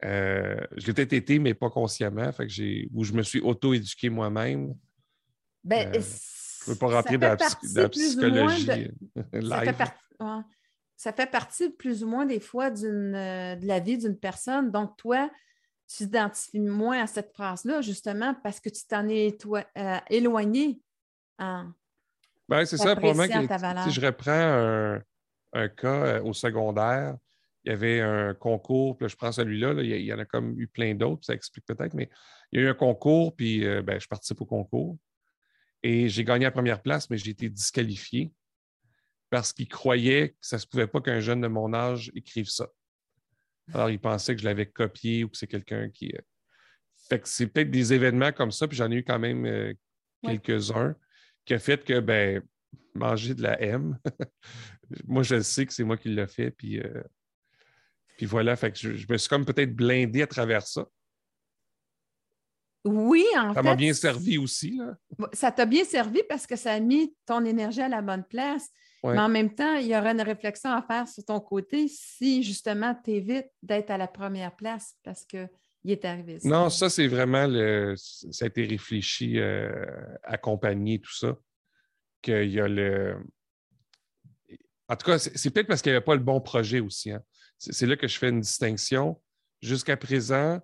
[0.05, 2.31] Euh, je l'ai peut-être été, mais pas consciemment.
[2.33, 4.75] Fait que où je me suis auto-éduqué moi-même.
[5.65, 7.37] Ben, je ne veux pas rentrer dans
[7.75, 8.91] la, psychologie.
[10.97, 14.71] ça fait partie plus ou moins des fois euh, de la vie d'une personne.
[14.71, 15.31] Donc, toi,
[15.89, 20.81] tu t'identifies moins à cette phrase-là, justement, parce que tu t'en es euh, éloigné.
[21.39, 25.01] Ben, c'est ça, probablement que si je reprends
[25.53, 27.17] un, cas euh, au secondaire,
[27.69, 30.67] il y avait un concours, puis je prends celui-là, il, y en a comme eu
[30.67, 32.09] plein d'autres, ça explique peut-être, mais
[32.51, 34.99] il y a eu un concours, puis ben, je participe au concours.
[35.83, 38.33] Et j'ai gagné la première place, mais j'ai été disqualifié
[39.31, 42.49] parce qu'il croyait que ça ne se pouvait pas qu'un jeune de mon âge écrive
[42.49, 42.69] ça.
[43.75, 46.13] Alors, il pensait que je l'avais copié ou que c'est quelqu'un qui.
[46.15, 46.21] Euh,
[47.09, 49.75] fait que c'est peut-être des événements comme ça, puis j'en ai eu quand même euh,
[50.23, 50.97] quelques-uns,
[51.45, 52.43] qui a fait que, ben,
[52.95, 53.99] manger de la M,
[55.07, 57.03] moi, je sais que c'est moi qui l'ai fait, puis, euh,
[58.19, 60.89] puis voilà, fait que je, me suis comme peut-être blindé à travers ça.
[62.85, 63.55] Oui, en fait.
[63.55, 64.77] Ça m'a bien servi aussi.
[64.77, 64.97] Là.
[65.33, 68.71] Ça t'a bien servi parce que ça a mis ton énergie à la bonne place.
[69.05, 72.43] Mais en même temps, il y aura une réflexion à faire sur ton côté si
[72.43, 75.49] justement tu évites d'être à la première place parce qu'il
[75.85, 76.49] est arrivé ça.
[76.49, 77.95] Non, ça, c'est vraiment le.
[77.97, 79.87] Ça a été réfléchi, euh,
[80.25, 81.37] accompagné, tout ça.
[82.21, 83.17] Qu'il y a le.
[84.89, 87.13] En tout cas, c'est peut-être parce qu'il n'y avait pas le bon projet aussi.
[87.13, 87.23] Hein.
[87.59, 89.21] C'est là que je fais une distinction.
[89.61, 90.61] Jusqu'à présent,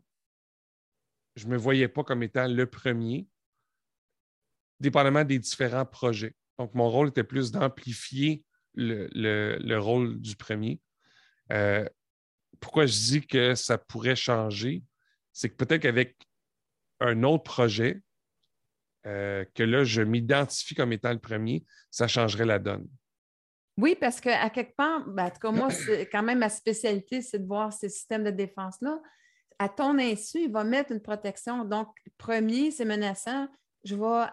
[1.36, 3.28] je ne me voyais pas comme étant le premier,
[4.80, 6.34] dépendamment des différents projets.
[6.58, 10.80] Donc, mon rôle était plus d'amplifier le, rôle du premier.
[11.52, 11.88] Euh,
[12.60, 14.84] pourquoi je dis que ça pourrait changer?
[15.32, 16.16] C'est que peut-être qu'avec
[17.00, 18.02] un autre projet,
[19.06, 22.88] euh, que là, je m'identifie comme étant le premier, ça changerait la donne.
[23.76, 27.20] Oui, parce qu'à quelque part, ben, en tout cas, moi, c'est quand même ma spécialité,
[27.22, 29.00] c'est de voir ces systèmes de défense-là.
[29.58, 31.64] À ton insu, il va mettre une protection.
[31.64, 33.48] Donc, premier, c'est menaçant.
[33.84, 34.26] Je vais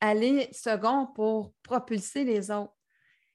[0.00, 2.72] aller second pour propulser les autres.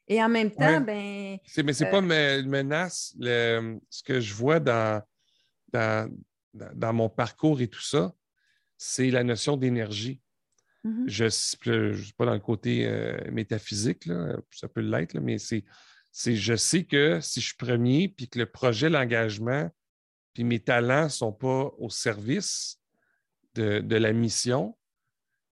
[0.07, 1.38] Et en même temps, ben.
[1.64, 3.16] mais ce n'est pas euh, une menace.
[3.20, 5.01] ce que je vois dans,
[5.72, 8.14] dans, mon parcours et tout ça,
[8.78, 10.22] c'est la notion d'énergie.
[10.86, 11.03] Mm-hmm.
[11.07, 14.09] Je ne suis pas dans le côté euh, métaphysique,
[14.51, 15.63] ça peut l'être, mais c'est,
[16.13, 19.69] je sais que si je suis premier, puis que le projet, l'engagement,
[20.34, 22.79] puis mes talents ne sont pas au service
[23.55, 24.75] de, de la mission,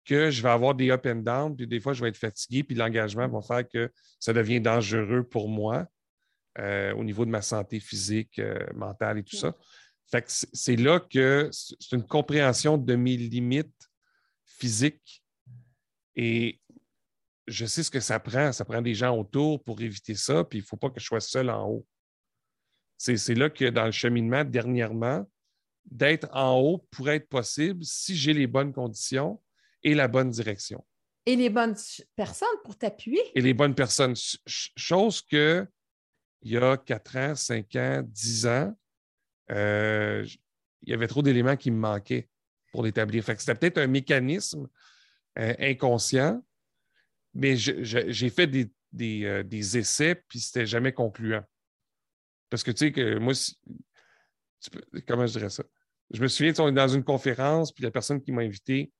[0.06, 2.64] que je vais avoir des up and down, puis des fois, je vais être fatigué,
[2.64, 5.88] puis l'engagement va faire que ça devient dangereux pour moi
[6.60, 9.56] euh, au niveau de ma santé physique, euh, mentale et tout ça.
[10.12, 13.90] Fait c'est là que c'est une compréhension de mes limites
[14.64, 15.22] physiques
[16.16, 16.62] et
[17.48, 18.54] je sais ce que ça prend.
[18.54, 21.06] Ça prend des gens autour pour éviter ça, puis il ne faut pas que je
[21.06, 21.86] sois seul en haut.
[22.98, 25.30] C'est là que dans le cheminement, dernièrement,
[25.84, 29.42] d'être en haut pourrait être possible si j'ai les bonnes conditions
[29.84, 30.86] et la bonne direction.
[31.26, 31.76] Et les bonnes
[32.16, 33.22] personnes pour t'appuyer.
[33.36, 34.16] Et les bonnes personnes.
[34.46, 35.68] Chose que
[36.42, 38.74] il y a 4 ans, 5 ans, 10 ans,
[39.52, 40.26] euh,
[40.82, 42.30] il y avait trop d'éléments qui me manquaient
[42.74, 43.24] pour l'établir.
[43.24, 44.68] C'était peut-être un mécanisme
[45.40, 46.44] euh, inconscient,
[47.34, 48.70] mais j'ai fait des,
[49.24, 51.44] euh, des, essais, puis c'était jamais concluant.
[52.50, 53.34] Parce que tu sais que moi,
[55.08, 55.64] comment je dirais ça?
[56.12, 58.92] Je me souviens, on est dans une conférence, puis la personne qui m'a invité,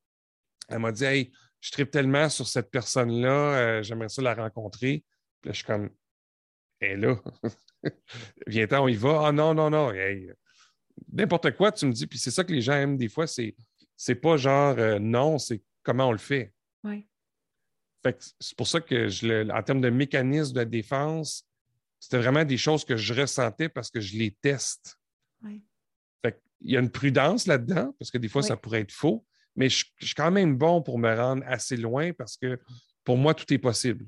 [0.70, 5.04] elle m'a dit Hey, je tripe tellement sur cette personne-là, euh, j'aimerais ça la rencontrer.
[5.42, 5.90] Puis là, je suis comme
[6.80, 7.16] Elle est là.
[8.48, 9.28] Viens-t'en, on y va.
[9.28, 9.92] Ah non, non, non.
[11.12, 12.08] N'importe quoi, tu me dis.
[12.08, 13.56] Puis c'est ça que les gens aiment des fois, c'est,
[13.96, 16.54] c'est pas genre euh, non, c'est comment on le fait.
[16.84, 17.08] Oui.
[18.40, 21.48] c'est pour ça que je en termes de mécanisme de défense,
[22.00, 25.00] c'était vraiment des choses que je ressentais parce que je les teste.
[25.42, 25.64] Oui.
[26.66, 29.26] Il y a une prudence là-dedans, parce que des fois, ça pourrait être faux,
[29.56, 32.60] mais je, suis quand même bon pour me rendre assez loin parce que
[33.04, 34.06] pour moi, tout est possible.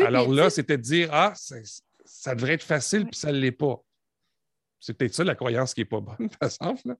[0.00, 1.34] Alors là, c'était de dire Ah,
[2.04, 3.82] ça devrait être facile, puis ça ne l'est pas.
[4.80, 6.96] C'est peut-être ça la croyance qui n'est pas bonne, par exemple.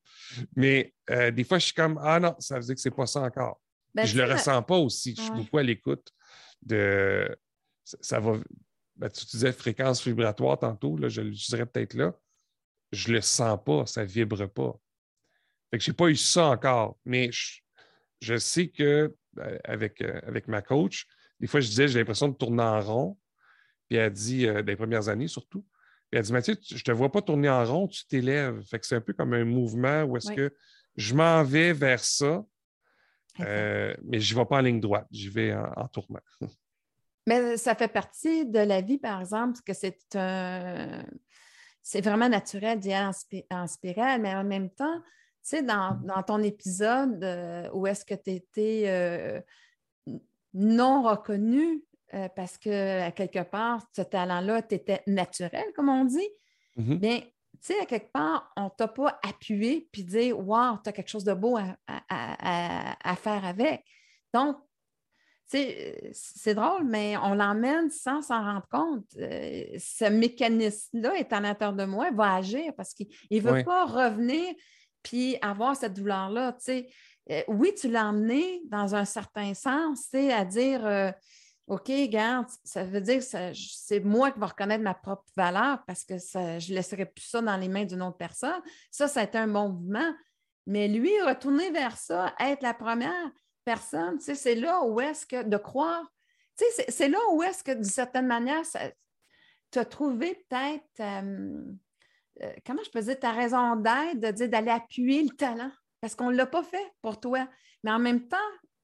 [0.55, 2.95] Mais euh, des fois, je suis comme Ah non, ça veut dire que ce n'est
[2.95, 3.61] pas ça encore.
[3.95, 5.15] Ben, je ne le ressens pas aussi.
[5.17, 6.13] Je suis beaucoup à l'écoute
[6.63, 7.37] de.
[7.85, 8.39] Ça, va.
[8.97, 12.15] Ben, tu disais fréquence vibratoire tantôt, là, je l'utiliserais peut-être là.
[12.93, 14.79] Je le sens pas, ça ne vibre pas.
[15.71, 17.31] Fait que je n'ai pas eu ça encore, mais
[18.21, 21.07] je, sais que ben, avec, euh, avec ma coach,
[21.41, 23.19] des fois, je disais, j'ai l'impression de tourner en rond.
[23.89, 25.65] Puis elle dit, euh, des premières années surtout,
[26.17, 28.63] puis elle dit, Mathieu, je ne te vois pas tourner en rond, tu t'élèves.
[28.63, 30.55] Fait que c'est un peu comme un mouvement où est-ce que
[30.97, 32.43] je m'en vais vers ça,
[33.41, 36.21] euh, mais je ne vais pas en ligne droite, j'y vais en, tournant.
[37.29, 41.05] Mais ça fait partie de la vie, par exemple, que c'est un...
[41.83, 43.13] C'est vraiment naturel d'y aller
[43.51, 45.05] en, spirale, mais en même temps, tu
[45.43, 49.43] sais, dans, ton épisode euh, où est-ce que tu étais
[50.55, 51.85] non reconnu
[52.15, 56.29] euh, parce que, à quelque part, ce talent-là, tu étais naturel, comme on dit.
[56.77, 56.99] Mm-hmm.
[56.99, 57.29] Bien, tu
[57.61, 61.09] sais, à quelque part, on ne t'a pas appuyé puis dit Wow, tu as quelque
[61.09, 63.83] chose de beau à, faire avec.
[64.33, 64.57] Donc,
[65.47, 69.07] c'est drôle, mais on l'emmène sans s'en rendre compte.
[69.17, 73.65] Euh, ce mécanisme-là est à l'intérieur de moi, il va agir parce qu'il ne veut
[73.65, 74.55] pas revenir
[75.03, 76.53] puis avoir cette douleur-là.
[76.53, 76.89] Tu sais,
[77.31, 81.15] euh, oui, tu l'as emmené dans un certain sens, à dire
[81.69, 86.05] OK, garde, ça veut dire que c'est moi qui vais reconnaître ma propre valeur parce
[86.05, 88.63] que je ne laisserai plus ça dans les mains d'une autre personne.
[88.91, 90.15] Ça, ça a été un bon mouvement.
[90.69, 93.31] Mais lui, retourner vers ça, être la première
[93.65, 96.05] personne, c'est là où est-ce que de croire,
[96.55, 98.63] c'est là où est-ce que, d'une certaine manière,
[99.73, 101.75] tu as trouvé peut-être, euh,
[102.65, 105.73] comment je peux dire, ta raison d'être, d'aller appuyer le talent?
[106.01, 107.49] Parce qu'on ne l'a pas fait pour toi.
[107.83, 108.37] Mais en même temps,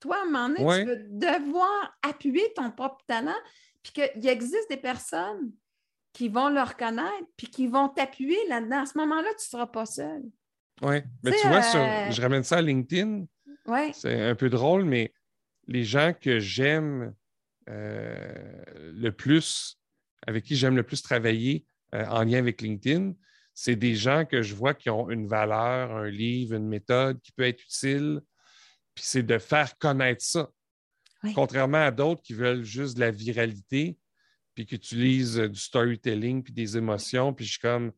[0.02, 3.38] toi, à un moment donné, tu vas devoir appuyer ton propre talent,
[3.82, 5.52] puis qu'il existe des personnes
[6.12, 8.82] qui vont le reconnaître, puis qui vont t'appuyer là-dedans.
[8.82, 10.22] À ce moment-là, tu ne seras pas seul.
[10.82, 13.24] Oui, mais tu vois, euh, je ramène ça à LinkedIn.
[13.66, 13.92] Ouais.
[13.94, 15.14] C'est un peu drôle, mais
[15.68, 17.14] les gens que j'aime
[17.70, 19.78] euh, le plus,
[20.26, 23.12] avec qui j'aime le plus travailler euh, en lien avec LinkedIn,
[23.54, 27.30] c'est des gens que je vois qui ont une valeur, un livre, une méthode qui
[27.30, 28.20] peut être utile.
[28.94, 30.50] Puis c'est de faire connaître ça.
[31.34, 33.96] Contrairement à d'autres qui veulent juste de la viralité,
[34.54, 37.92] puis qui utilisent euh, du storytelling, puis des émotions, puis je suis comme,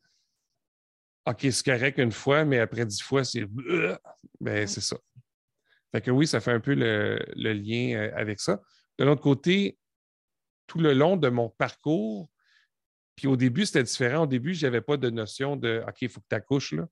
[1.25, 3.45] OK, c'est correct une fois, mais après dix fois, c'est...
[4.39, 4.97] Ben, c'est ça.
[5.91, 8.61] Fait que oui, ça fait un peu le, le lien euh, avec ça.
[8.99, 9.77] De l'autre côté,
[10.67, 12.29] tout le long de mon parcours,
[13.15, 14.23] puis au début, c'était différent.
[14.23, 16.85] Au début, je n'avais pas de notion de OK, il faut que tu accouches là.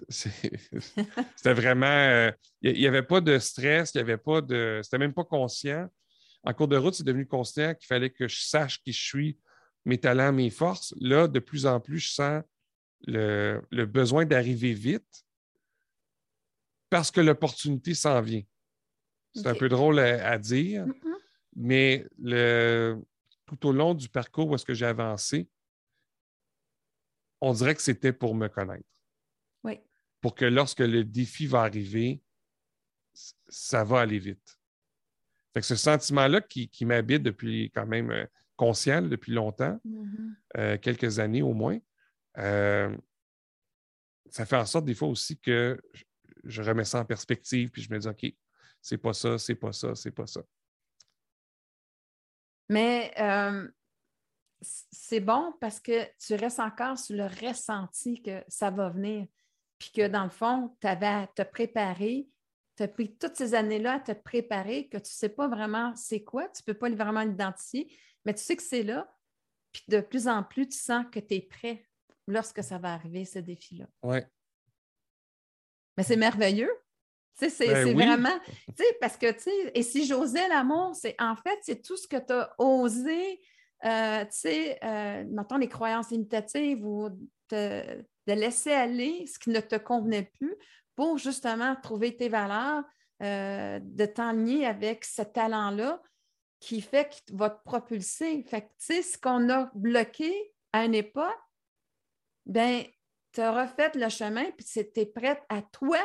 [0.08, 1.86] C'était vraiment.
[2.62, 4.80] Il euh, n'y avait pas de stress, il n'y avait pas de.
[4.82, 5.88] C'était même pas conscient.
[6.42, 9.38] En cours de route, c'est devenu conscient qu'il fallait que je sache qui je suis,
[9.84, 10.94] mes talents, mes forces.
[11.00, 12.42] Là, de plus en plus, je sens
[13.06, 15.24] le, besoin d'arriver vite
[16.90, 18.42] parce que l'opportunité s'en vient.
[19.34, 20.86] C'est un peu drôle à, dire,
[21.56, 23.00] mais le,
[23.46, 25.48] tout au long du parcours où est-ce que j'ai avancé,
[27.40, 28.93] on dirait que c'était pour me connaître.
[30.24, 32.22] Pour que lorsque le défi va arriver,
[33.46, 34.58] ça va aller vite.
[35.52, 38.24] Fait que ce sentiment-là qui, m'habite depuis quand même euh,
[38.56, 40.34] conscient depuis longtemps, mm-hmm.
[40.56, 41.78] euh, quelques années au moins,
[42.38, 42.96] euh,
[44.30, 45.78] ça fait en sorte des fois aussi que
[46.44, 48.24] je remets ça en perspective, puis je me dis, OK,
[48.80, 50.40] c'est pas ça, c'est pas ça, c'est pas ça.
[52.70, 53.12] Mais
[54.90, 59.26] c'est bon parce que tu restes encore sur le ressenti que ça va venir.
[59.78, 62.28] Puis que dans le fond, tu avais à te préparer.
[62.76, 65.94] Tu as pris toutes ces années-là à te préparer, que tu ne sais pas vraiment
[65.94, 67.94] c'est quoi, tu ne peux pas vraiment l'identifier,
[68.24, 69.08] mais tu sais que c'est là.
[69.72, 71.86] Puis de plus en plus, tu sens que tu es prêt
[72.26, 73.86] lorsque ça va arriver, ce défi-là.
[74.02, 74.18] Oui.
[75.96, 76.72] Mais c'est merveilleux.
[77.36, 78.40] C'est ben vraiment,
[79.00, 82.16] parce que, tu sais, et si j'osais l'amour, c'est en fait, c'est tout ce que
[82.16, 83.40] tu as osé,
[83.84, 87.10] euh, tu sais, euh, mettons les croyances limitatives ou
[88.26, 90.54] de laisser aller ce qui ne te convenait plus
[90.96, 92.84] pour justement trouver tes valeurs,
[93.22, 96.00] euh, de t'enligner avec ce talent-là
[96.60, 98.42] qui fait qu'il va te propulser.
[98.44, 100.32] Fait que, ce qu'on a bloqué
[100.72, 101.38] à une époque,
[102.46, 102.84] ben
[103.32, 105.98] tu as refait le chemin, puis tu es prête à toi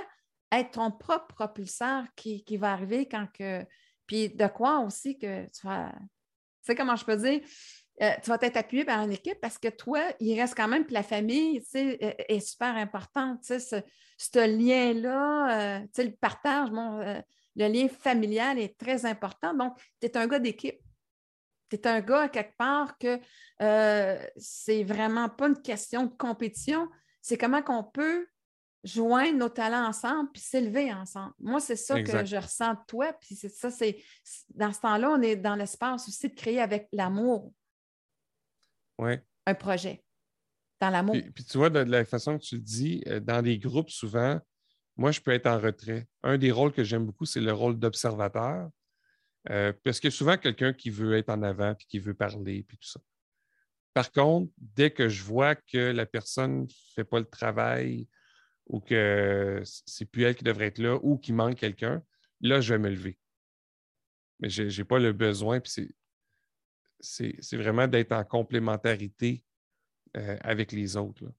[0.51, 3.65] être ton propre propulseur qui, va arriver quand que.
[4.05, 5.91] Puis de quoi aussi que tu vas.
[5.91, 6.07] Tu
[6.63, 7.41] sais comment je peux dire?
[8.01, 10.85] Euh, tu vas être appuyé par une équipe parce que toi, il reste quand même,
[10.85, 11.97] que la famille sais,
[12.29, 13.43] est super importante.
[13.43, 17.21] Sais, ce, lien-là, euh, le partage, euh,
[17.55, 19.53] le lien familial est très important.
[19.53, 20.79] Donc, tu es un gars d'équipe.
[21.69, 23.19] Tu es un gars, à quelque part, que
[24.37, 26.87] c'est vraiment pas une question de compétition.
[27.21, 28.27] C'est comment qu'on peut
[28.83, 31.33] joindre nos talents ensemble puis s'élever ensemble.
[31.37, 32.21] Moi, c'est ça Exact.
[32.21, 33.13] que je ressens de toi.
[33.13, 34.01] Puis c'est ça, c'est
[34.55, 37.51] dans ce temps-là, on est dans l'espace aussi de créer avec l'amour
[38.99, 39.23] Ouais.
[39.45, 40.03] un projet.
[40.81, 41.13] Dans l'amour.
[41.13, 43.57] Puis, puis tu vois, de, de la façon que tu le dis, euh, dans les
[43.57, 44.39] groupes, souvent,
[44.95, 46.07] moi, je peux être en retrait.
[46.23, 48.69] Un des rôles que j'aime beaucoup, c'est le rôle d'observateur.
[49.49, 52.13] Euh, parce qu'il y a souvent quelqu'un qui veut être en avant, puis qui veut
[52.13, 52.99] parler, puis tout ça.
[53.93, 58.07] Par contre, dès que je vois que la personne ne fait pas le travail
[58.67, 62.03] ou que c'est plus elle qui devrait être là ou qu'il manque quelqu'un,
[62.41, 63.17] là, je vais me lever.
[64.39, 65.89] Mais je n'ai pas le besoin, puis
[66.99, 69.43] c'est- vraiment d'être en complémentarité
[70.17, 71.25] euh, avec les autres.
[71.25, 71.31] là.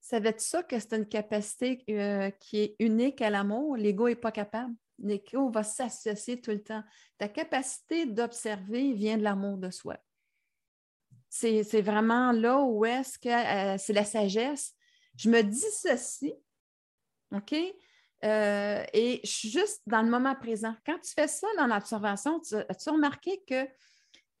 [0.00, 3.76] Savais-tu ça que c'est une capacité euh, qui est unique à l'amour?
[3.76, 4.72] L'ego n'est pas capable.
[4.98, 6.82] L'ego va s'associer tout le temps.
[7.18, 9.96] Ta capacité d'observer vient de l'amour de soi.
[11.28, 14.74] C'est vraiment là où est-ce que euh, c'est la sagesse.
[15.16, 16.34] Je me dis ceci,
[17.32, 17.52] OK?
[17.52, 20.74] Et je suis juste dans le moment présent.
[20.86, 23.68] Quand tu fais ça dans l'observation, tu as-tu remarqué que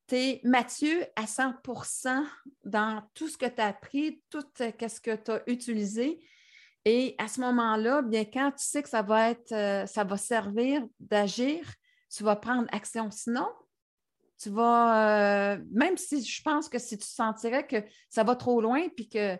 [0.06, 2.24] tu es Mathieu à 100%
[2.64, 6.20] dans tout ce que tu as appris, tout euh, ce que tu as utilisé.
[6.84, 10.16] Et à ce moment-là, bien, quand tu sais que ça va être, euh, ça va
[10.16, 11.74] servir d'agir,
[12.14, 13.10] tu vas prendre action.
[13.10, 13.48] Sinon,
[14.38, 18.60] tu vas, euh, même si je pense que si tu sentirais que ça va trop
[18.60, 19.36] loin, puis que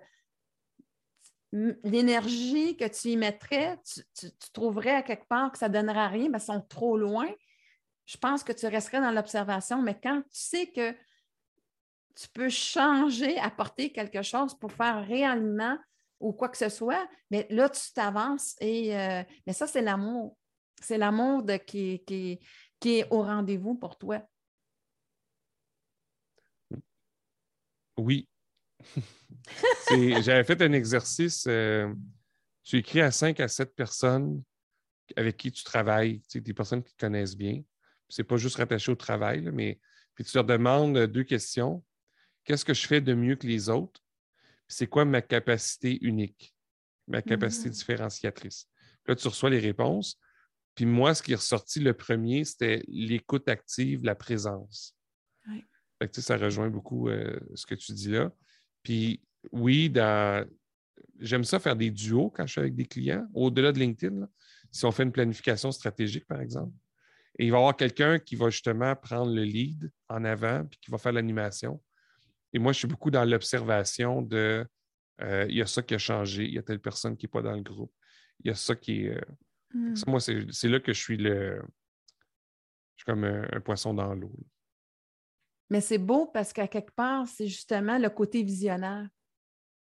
[1.85, 6.29] l'énergie que tu y mettrais, tu, trouverais à quelque part que ça ne donnerait rien,
[6.29, 7.29] mais sont trop loin,
[8.07, 9.83] je pense que tu resterais dans l'observation.
[9.83, 10.93] Mais quand tu sais que
[12.15, 15.77] tu peux changer, apporter quelque chose pour faire réalignement
[16.19, 20.39] ou quoi que ce soit, mais là, tu t'avances et euh, mais ça, c'est l'amour.
[20.81, 22.39] C'est l'amour qui, qui,
[22.81, 24.23] qui est au rendez-vous pour toi.
[27.99, 28.29] Oui.
[29.91, 31.47] J'avais fait un exercice.
[31.49, 31.93] euh,
[32.63, 34.43] tu écris à 5 à 7 personnes
[35.17, 37.63] avec qui tu travailles, des personnes qui te connaissent bien.
[38.09, 39.81] C'est pas juste rattaché au travail, là, mais
[40.15, 41.85] puis tu leur demandes deux questions.
[42.45, 44.01] Qu'est-ce que je fais de mieux que les autres?
[44.69, 46.55] C'est quoi ma capacité unique,
[47.07, 47.75] ma capacité Mhm.
[47.75, 48.69] différenciatrice?
[49.07, 50.19] Là, tu reçois les réponses.
[50.75, 54.97] Puis moi, ce qui est ressorti le premier, c'était l'écoute active, la présence.
[55.99, 58.31] Fait que, tu sais, ça rejoint beaucoup euh, ce que tu dis là.
[58.83, 60.47] Puis oui, dans...
[61.21, 64.21] j'aime ça faire des duos quand je suis avec des clients, au-delà de LinkedIn.
[64.21, 64.29] là.
[64.71, 66.73] Si on fait une planification stratégique, par exemple,
[67.39, 70.79] et il va y avoir quelqu'un qui va justement prendre le lead en avant, puis
[70.81, 71.83] qui va faire l'animation.
[72.53, 74.67] Et moi, je suis beaucoup dans l'observation de
[75.23, 77.31] euh, il y a ça qui a changé, il y a telle personne qui n'est
[77.31, 77.93] pas dans le groupe,
[78.41, 79.17] il y a ça qui est.
[79.17, 79.21] euh,
[79.75, 79.97] Hmm.
[79.97, 81.61] ça, moi, c'est là que je suis le.
[82.95, 84.33] Je suis comme un, un poisson dans l'eau.
[85.69, 89.09] Mais c'est beau parce qu'à quelque part, c'est justement le côté visionnaire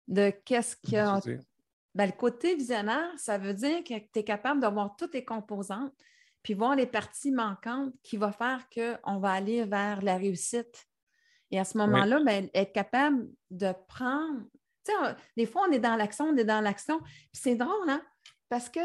[0.08, 1.20] de qu'est-ce qu'il y a.
[1.96, 5.26] Ben, le côté visionnaire, ça veut dire que tu es capable de voir toutes les
[5.26, 5.94] composantes,
[6.44, 10.86] puis voir les parties manquantes qui vont faire qu'on va aller vers la réussite.
[11.52, 14.44] Et à ce moment-là, ben, être capable de prendre.
[14.86, 17.00] Tu sais, on- des fois, on est dans l'action, on est dans l'action.
[17.00, 18.04] Puis c'est drôle, hein?
[18.50, 18.80] Parce que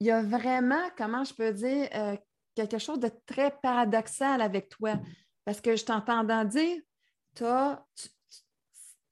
[0.00, 2.16] il y a vraiment, comment je peux dire, euh,
[2.54, 4.98] quelque chose de très paradoxal avec toi.
[5.44, 6.80] Parce que je t'entendant dire,
[7.34, 7.44] tu
[7.94, 8.08] tu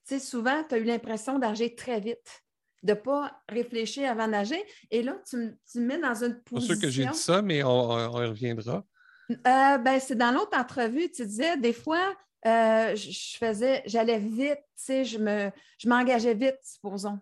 [0.05, 2.43] sais, souvent, tu as eu l'impression d'agir très vite,
[2.83, 4.59] de ne pas réfléchir avant d'agir.
[4.91, 6.75] Et là, tu, me- tu mets dans une position.
[6.75, 8.85] sûr que j'ai dit ça, mais on, y reviendra.
[9.31, 12.15] Euh, ben, c'est dans l'autre entrevue, tu disais, des fois,
[12.47, 17.19] euh, je faisais, j'allais vite, tu sais, je me, je m'engageais vite, supposons.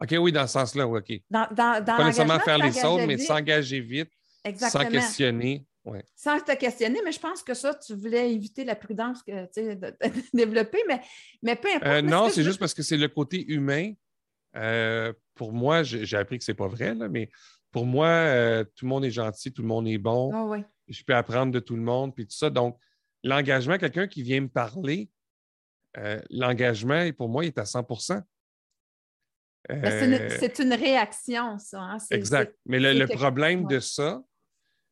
[0.00, 1.20] OK, oui, dans ce sens-là, oui, OK.
[1.30, 4.10] Dans, dans, dans Pas nécessairement faire les sauts, mais s'engager vite,
[4.44, 4.84] Exactement.
[4.84, 5.66] sans questionner.
[5.84, 6.02] Ouais.
[6.16, 9.50] Sans te questionner, mais je pense que ça, tu voulais éviter la prudence que, tu
[9.52, 11.02] sais, de, de développer, mais,
[11.42, 11.84] mais peu importe.
[11.84, 13.92] Euh, mais non, c'est juste parce que c'est le côté humain.
[14.56, 17.30] Euh, pour moi, j'ai appris que c'est pas vrai, là, mais
[17.70, 20.30] pour moi, euh, tout le monde est gentil, tout le monde est bon.
[20.32, 20.60] Ah.
[20.88, 22.50] Je peux apprendre de tout le monde, puis tout ça.
[22.50, 22.78] Donc,
[23.22, 25.10] l'engagement, quelqu'un qui vient me parler,
[25.96, 27.84] euh, l'engagement, pour moi, il est à 100
[29.68, 31.80] Ben, c'est une- réaction, ça.
[31.80, 31.98] hein.
[32.10, 32.54] Exact.
[32.66, 33.74] Mais le, problème ouais.
[33.74, 34.22] de ça,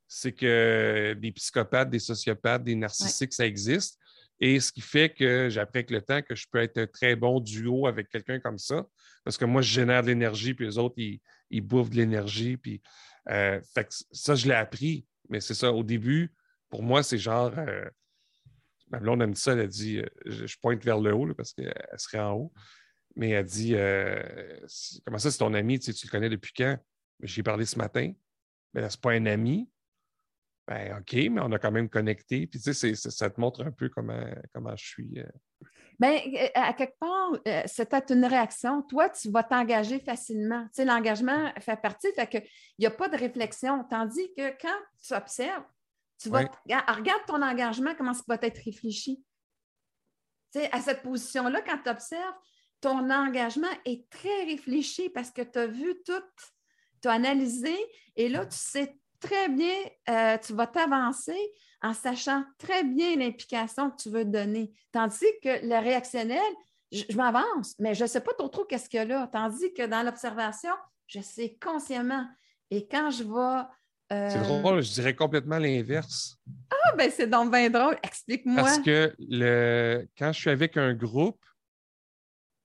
[0.09, 3.99] c'est que des psychopathes, des sociopathes, des narcissiques, ça existe.
[4.45, 7.15] Et ce qui fait que appris avec le temps que je peux être un très
[7.15, 8.85] bon duo avec quelqu'un comme ça,
[9.25, 12.57] parce que moi, je génère de l'énergie, puis les autres, ils, bouffent de l'énergie.
[12.57, 12.83] Puis,
[13.31, 13.61] euh,
[14.11, 15.07] ça, je l'ai appris.
[15.29, 16.35] Mais c'est ça, au début,
[16.71, 17.53] pour moi, c'est genre.
[17.57, 17.89] euh,
[18.91, 22.19] ma blonde, ça, elle a dit euh, je, pointe vers le haut, parce qu'elle serait
[22.19, 22.53] en haut.
[23.15, 24.59] Mais elle dit euh,
[25.07, 26.77] Comment ça, c'est ton ami, tu, le connais depuis quand?
[27.23, 28.13] J'ai parlé ce matin.
[28.75, 29.71] Mais là, c'est pas un ami.
[30.67, 32.47] Ben, OK, mais on a quand même connecté.
[32.47, 35.19] Puis, tu sais, ça te montre un peu comment, comment je suis.
[35.19, 35.27] euh.
[35.99, 38.83] Bien, euh, à quelque part, euh, c'était une réaction.
[38.83, 40.65] Toi, tu vas t'engager facilement.
[40.67, 42.45] Tu sais, l'engagement fait partie, fait qu'il
[42.79, 43.85] n'y a pas de réflexion.
[43.91, 45.65] Tandis que quand tu observes,
[46.19, 46.41] tu vas.
[46.89, 49.23] Regarde ton engagement, comment ça va être réfléchi.
[50.53, 52.35] Tu sais, à cette position-là, quand tu observes,
[52.81, 56.23] ton engagement est très réfléchi parce que tu as vu tout,
[57.01, 57.77] tu as analysé
[58.17, 59.77] et là, tu sais très bien,
[60.11, 61.39] euh, tu vas t'avancer
[61.81, 64.73] en sachant très bien l'implication que tu veux donner.
[64.93, 66.41] Tandis que le réactionnel,
[66.93, 69.29] je, m'avance, mais je ne sais pas trop trop qu'est-ce qu'il y a là.
[69.33, 70.73] Tandis que dans l'observation,
[71.07, 72.27] je sais consciemment.
[72.71, 73.65] Et quand je vais.
[74.13, 76.37] Euh, c'est drôle, je dirais complètement l'inverse.
[76.71, 77.97] Ah, ben c'est donc bien drôle.
[78.03, 78.63] Explique-moi.
[78.63, 80.07] Parce que le...
[80.19, 81.43] quand je suis avec un groupe,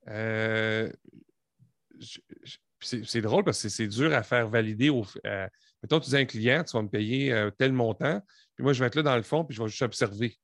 [0.08, 0.90] euh,
[2.80, 4.90] c'est drôle parce que c'est dur à faire valider.
[4.90, 5.04] Au,
[5.82, 8.20] mettons, tu dis à un client, tu vas me payer euh, tel montant,
[8.54, 10.36] puis moi, je vais être là dans le fond, puis je vais juste observer.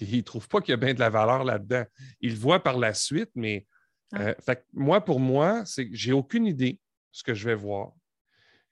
[0.00, 1.84] Il ne trouve pas qu'il y a bien de la valeur là-dedans.
[2.20, 3.66] Il le voit par la suite, mais
[4.14, 4.34] euh,
[4.72, 6.78] moi, pour moi, c'est que j'ai aucune idée de
[7.12, 7.92] ce que je vais voir.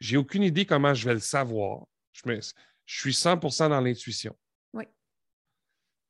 [0.01, 1.85] J'ai aucune idée comment je vais le savoir.
[2.13, 2.23] Je,
[2.87, 3.37] je suis 100
[3.69, 4.37] dans l'intuition.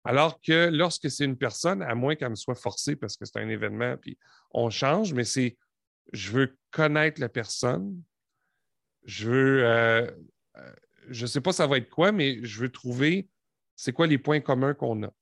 [0.08, 3.38] Alors que lorsque c'est une personne, à moins qu'elle me soit forcée parce que c'est
[3.38, 4.18] un événement, puis
[4.52, 5.58] on change, mais c'est
[6.14, 8.02] je veux connaître la personne,
[9.04, 10.10] je veux, euh,
[10.56, 10.72] euh,
[11.10, 13.28] je ne sais pas ça va être quoi, mais je veux trouver
[13.76, 15.12] c'est quoi les points communs qu'on a.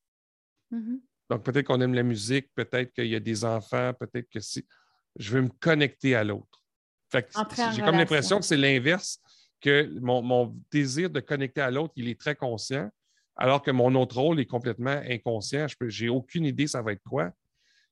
[0.71, 1.01] Mm-hmm.
[1.31, 4.65] Donc, peut-être qu'on aime la musique, peut-être qu'il y a des enfants, peut-être que si.
[5.17, 6.63] Je veux me connecter à l'autre.
[7.11, 9.19] J'ai comme l'impression que c'est l'inverse,
[9.59, 12.89] que mon, désir de connecter à l'autre, il est très conscient,
[13.37, 15.67] alors que mon autre rôle est complètement inconscient.
[15.67, 17.31] Je n'ai aucune idée ça va être quoi.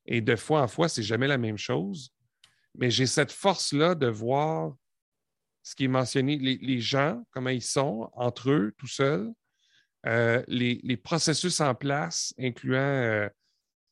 [0.06, 2.10] Et de fois en fois, c'est jamais la même chose.
[2.74, 4.74] Mais j'ai cette force-là de voir
[5.62, 9.32] ce qui est mentionné, les, gens, comment ils sont entre eux, tout seuls,
[10.06, 13.28] euh, les, processus en place, incluant euh,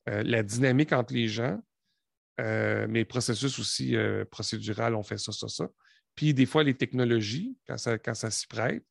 [0.09, 1.61] euh, la dynamique entre les gens,
[2.39, 3.97] mais processus aussi
[4.31, 5.69] procédural, on fait ça, ça, ça.
[6.15, 8.85] Puis des fois, les technologies, quand ça, quand ça s'y prête,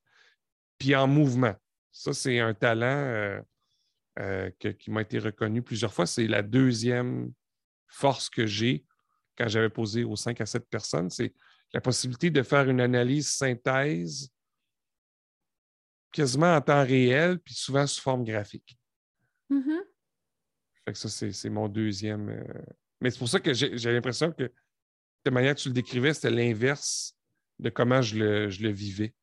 [0.78, 1.56] puis en mouvement.
[1.94, 3.42] Ça, c'est un talent
[4.60, 6.06] qui m'a été reconnu plusieurs fois.
[6.06, 7.32] C'est la deuxième
[7.88, 8.86] force que j'ai
[9.38, 11.10] quand j'avais posé aux 5 à 7 personnes.
[11.10, 11.34] C'est
[11.74, 14.30] la possibilité de faire une analyse synthèse
[16.12, 18.78] quasiment en temps réel, puis souvent sous forme graphique.
[19.50, 19.82] Mm-hmm.
[20.86, 22.30] Fait que ça, c'est mon deuxième.
[22.30, 22.62] Euh,
[23.02, 24.52] mais c'est pour ça que j'ai l'impression que
[25.26, 27.18] de manière que tu le décrivais, c'était l'inverse
[27.60, 29.14] de comment je le, je le vivais.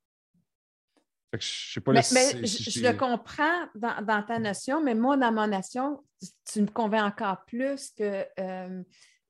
[1.31, 5.31] Fait que je sais pas mais, je, le comprends dans, ta notion, mais moi, dans
[5.31, 6.05] mon notion,
[6.51, 8.83] tu me convaincs encore plus que euh,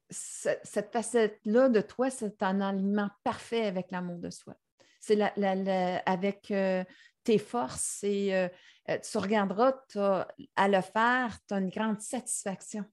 [0.09, 4.57] cette facette-là de toi, c'est un alignement parfait avec l'amour de soi.
[4.99, 5.21] C'est
[6.07, 6.85] avec euh,
[7.23, 8.49] tes forces et euh,
[8.87, 9.75] tu regarderas
[10.57, 12.85] à le faire, tu as une grande satisfaction.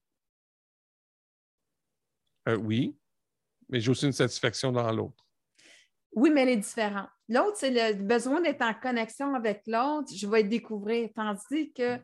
[2.46, 2.98] oui,
[3.68, 5.27] mais j'ai aussi une satisfaction dans l'autre.
[6.12, 7.08] Oui, mais elle est différente.
[7.28, 10.08] L'autre, c'est le besoin d'être en connexion avec l'autre.
[10.14, 11.10] Je vais découvrir.
[11.14, 11.98] Tandis que.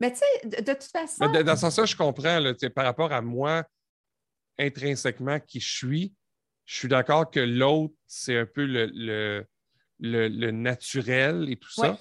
[0.00, 1.26] Mais tu sais, de, toute façon.
[1.26, 2.40] dans ce sens-là, je comprends.
[2.74, 3.64] par rapport à moi,
[4.58, 6.14] intrinsèquement qui je suis,
[6.64, 9.44] je suis d'accord que l'autre, c'est un peu le,
[9.98, 11.98] le, naturel et tout ça.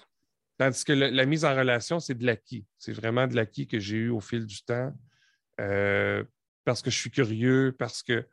[0.58, 2.66] Tandis que la mise en relation, c'est de l'acquis.
[2.78, 4.94] C'est vraiment de l'acquis que j'ai eu au fil du temps.
[5.60, 6.24] Euh,
[6.66, 8.28] parce que je suis curieux, parce que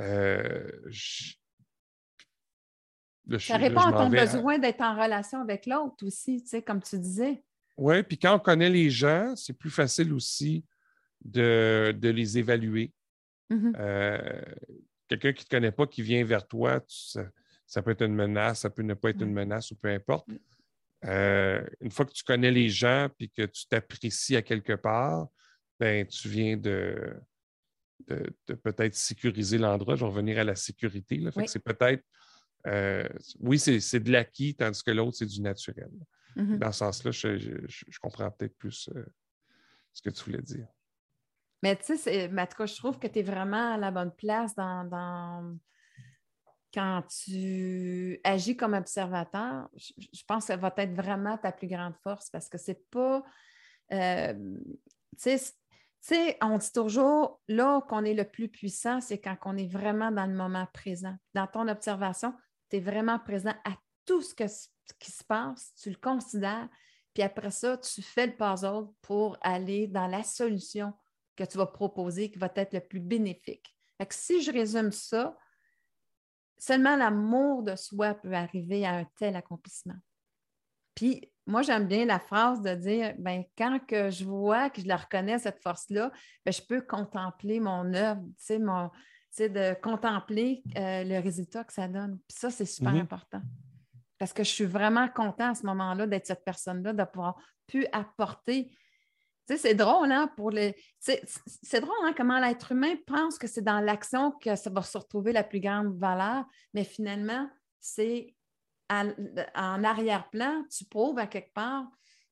[0.00, 0.68] euh,
[3.38, 6.98] ça répond à ton besoin d'être en relation avec l'autre aussi, tu sais, comme tu
[6.98, 7.42] disais.
[7.76, 10.64] Oui, puis quand on connaît les gens, c'est plus facile aussi
[11.24, 12.92] de, de les évaluer.
[13.50, 13.72] Mm-hmm.
[13.78, 14.42] Euh,
[15.08, 18.60] quelqu'un qui ne te connaît pas, qui vient vers toi, ça, peut être une menace,
[18.60, 20.28] ça peut ne pas être une menace ou peu importe.
[20.28, 20.38] Mm.
[21.04, 25.28] Euh, une fois que tu connais les gens et que tu t'apprécies à quelque part,
[25.80, 27.14] ben, tu viens de,
[28.06, 29.96] de, peut-être sécuriser l'endroit.
[29.96, 31.20] Je vais revenir à la sécurité.
[31.46, 32.04] C'est peut-être,
[32.66, 33.08] euh,
[33.40, 35.90] oui, c'est de l'acquis, tandis que l'autre, c'est du naturel.
[36.36, 36.58] Mm-hmm.
[36.58, 38.88] Dans ce sens-là, je, comprends peut-être plus
[39.92, 40.66] ce que tu voulais dire.
[41.62, 44.12] Mais tu sais, en tout cas, je trouve que tu es vraiment à la bonne
[44.12, 45.56] place dans,
[46.74, 49.68] quand tu agis comme observateur.
[49.76, 53.22] Je, pense que ça va être vraiment ta plus grande force parce que c'est pas.
[53.92, 54.56] Euh,
[55.20, 55.38] tu
[56.00, 60.10] sais, on dit toujours, là qu'on est le plus puissant, c'est quand on est vraiment
[60.10, 61.14] dans le moment présent.
[61.34, 62.34] Dans ton observation,
[62.72, 66.68] tu es vraiment présent à tout ce, qui se passe, tu le considères,
[67.12, 70.94] puis après ça, tu fais le puzzle pour aller dans la solution
[71.36, 73.76] que tu vas proposer qui va être le plus bénéfique.
[74.08, 75.36] si je résume ça,
[76.56, 79.98] seulement l'amour de soi peut arriver à un tel accomplissement.
[80.94, 84.86] Puis moi, j'aime bien la phrase de dire ben, quand que je vois, que je
[84.86, 86.10] la reconnais, cette force-là,
[86.44, 88.22] ben, je peux contempler mon œuvre,
[88.58, 88.90] mon,
[89.38, 92.18] de contempler euh, le résultat que ça donne.
[92.28, 93.00] Puis ça, c'est super mhm.
[93.00, 93.40] important.
[94.18, 97.86] Parce que je suis vraiment content à ce moment-là d'être cette personne-là, de pouvoir pu
[97.92, 98.70] apporter.
[99.48, 100.76] Tu sais, c'est drôle, hein, pour les.
[101.00, 104.96] C'est drôle, hein, comment l'être humain pense que c'est dans l'action que ça va se
[104.96, 107.48] retrouver la plus grande valeur, mais finalement,
[107.80, 108.34] c'est
[108.90, 111.86] en arrière-plan, tu prouves à quelque part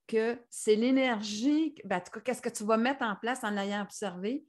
[0.07, 3.57] que c'est l'énergie, ben, en tout cas, qu'est-ce que tu vas mettre en place en
[3.57, 4.45] ayant observé.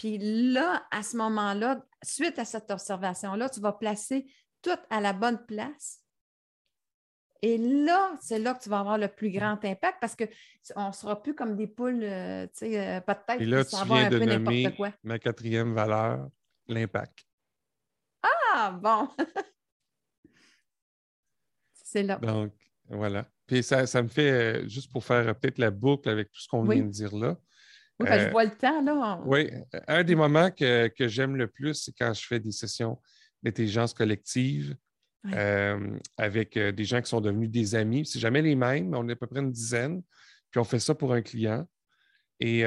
[0.00, 4.24] Puis là, à ce moment-là, suite à cette observation-là, tu vas placer
[4.62, 6.02] tout à la bonne place.
[7.42, 10.92] Et là, c'est là que tu vas avoir le plus grand impact parce qu'on ne
[10.92, 13.40] sera plus comme des poules, euh, tu sais, euh, pas de tête.
[13.42, 16.30] Et là, tu viens de nommer ma quatrième valeur,
[16.66, 17.18] l'impact.
[18.22, 19.06] Ah, bon!
[21.74, 22.16] C'est là.
[22.16, 22.54] Donc,
[22.88, 23.28] voilà.
[23.46, 26.64] Puis ça, me fait, euh, juste pour faire peut-être la boucle avec tout ce qu'on
[26.64, 27.36] vient de dire là.
[28.00, 29.20] Oui, je euh, vois le temps, là.
[29.26, 29.50] Oui,
[29.86, 33.00] un des moments que, j'aime le plus, c'est quand je fais des sessions
[33.42, 34.74] d'intelligence collective
[35.34, 38.06] euh, avec des gens qui sont devenus des amis.
[38.06, 40.02] C'est jamais les mêmes, mais on est à peu près une dizaine.
[40.50, 41.68] Puis on fait ça pour un client.
[42.40, 42.64] Et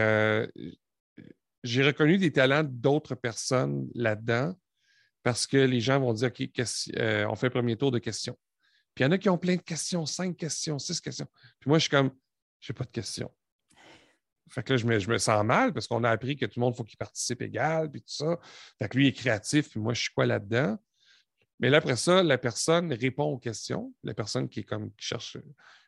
[1.64, 4.54] j'ai reconnu des talents d'autres personnes là-dedans
[5.24, 8.38] parce que les gens vont dire OK, on fait un premier tour de questions.
[8.94, 11.28] Puis il y en a qui ont plein de questions, cinq questions, six questions.
[11.60, 12.12] Puis moi, je suis comme,
[12.60, 13.32] je n'ai pas de questions.
[14.54, 16.76] Fait que là, je me, sens mal parce qu'on a appris que tout le monde,
[16.76, 18.40] faut qu'il participe égal, puis tout ça.
[18.80, 20.78] Fait que lui, il est créatif, puis moi, je suis quoi là-dedans?
[21.60, 25.08] Mais là, après ça, la personne répond aux questions, la personne qui est comme qui
[25.08, 25.38] cherche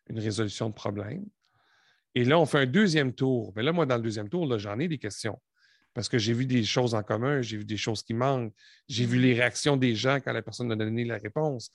[0.09, 1.25] une résolution de problème.
[2.15, 3.53] Et là, on fait un deuxième tour.
[3.55, 5.39] Mais là, moi, dans le deuxième tour, j'en ai des questions.
[5.93, 8.53] Parce que j'ai vu des choses en commun, j'ai vu des choses qui manquent,
[8.87, 11.69] j'ai vu les réactions des gens quand la personne a donné la réponse.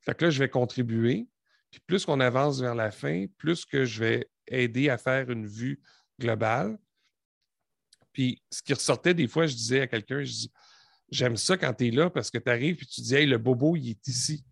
[0.00, 1.26] Fait que là, je vais contribuer.
[1.72, 5.46] Puis plus qu'on avance vers la fin, plus que je vais aider à faire une
[5.46, 5.80] vue
[6.18, 6.78] globale.
[8.12, 10.22] Puis ce qui ressortait des fois, je disais à quelqu'un,
[11.10, 13.38] j'aime ça quand tu es là parce que tu arrives et tu dis, hey, le
[13.38, 14.44] bobo, il est ici.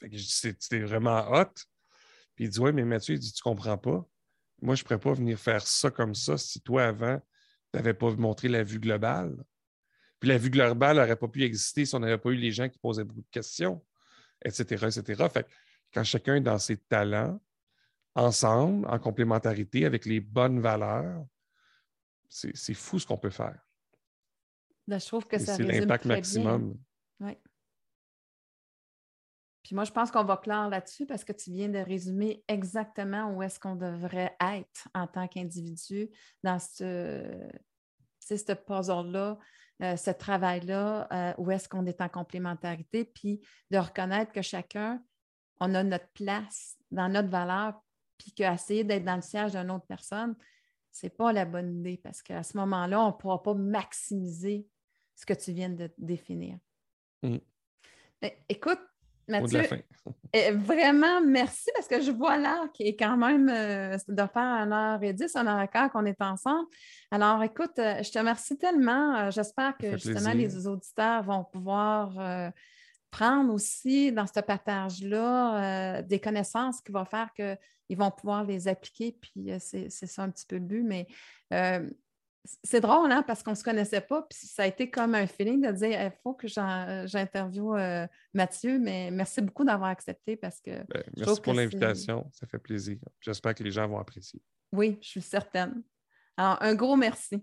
[0.00, 1.52] Fait que je dis, c'était vraiment hot.
[2.34, 4.06] Puis il dit, ouais, mais Mathieu, il dit, tu comprends pas.
[4.62, 7.94] Moi, je ne pourrais pas venir faire ça comme ça si toi, avant, tu n'avais
[7.94, 9.36] pas montré la vue globale.
[10.18, 12.68] Puis la vue globale n'aurait pas pu exister si on n'avait pas eu les gens
[12.68, 13.84] qui posaient beaucoup de questions,
[14.44, 15.28] etc., etc.
[15.32, 15.46] Fait
[15.92, 17.40] quand chacun est dans ses talents,
[18.16, 21.24] ensemble, en complémentarité, avec les bonnes valeurs,
[22.28, 23.58] c'est fou ce qu'on peut faire.
[24.86, 26.76] Ben, je trouve que ça C'est l'impact maximum.
[27.20, 27.36] Oui.
[29.62, 33.32] Puis moi, je pense qu'on va clore là-dessus parce que tu viens de résumer exactement
[33.32, 36.08] où est-ce qu'on devrait être en tant qu'individu
[36.44, 37.48] dans ce,
[38.20, 39.38] ce puzzle-là
[39.82, 45.02] euh, ce travail-là, euh, où est-ce qu'on est en complémentarité, puis de reconnaître que chacun,
[45.60, 47.74] on a notre place dans notre valeur,
[48.18, 50.34] puis qu'essayer d'être dans le siège d'une autre personne,
[50.92, 54.66] ce n'est pas la bonne idée parce qu'à ce moment-là, on ne pourra pas maximiser
[55.14, 56.58] ce que tu viens de définir.
[57.22, 57.36] Mm.
[58.48, 58.80] Écoute,
[59.28, 59.62] Mathieu,
[60.32, 64.42] eh, vraiment, merci parce que je vois l'heure qui est quand même euh, de faire
[64.42, 66.68] un heure et dix, un heure et quart qu'on est ensemble.
[67.10, 69.16] Alors, écoute, euh, je te remercie tellement.
[69.16, 72.52] Euh, j'espère que justement les auditeurs vont pouvoir
[73.16, 79.12] prendre aussi dans ce partage-là des connaissances qui vont faire qu'ils vont pouvoir les appliquer.
[79.12, 80.82] Puis c'est ça un petit peu le but.
[80.82, 81.06] Mais
[82.62, 85.26] c'est drôle, hein, parce qu'on ne se connaissait pas, puis ça a été comme un
[85.26, 90.60] feeling de dire il faut que j'interviewe euh, Mathieu, mais merci beaucoup d'avoir accepté parce
[90.60, 90.70] que.
[90.88, 92.98] Ben, merci pour l'invitation, ça fait plaisir.
[93.20, 94.40] J'espère que les gens vont apprécier.
[94.72, 95.82] Oui, je suis certaine.
[96.36, 97.42] Alors, un gros merci.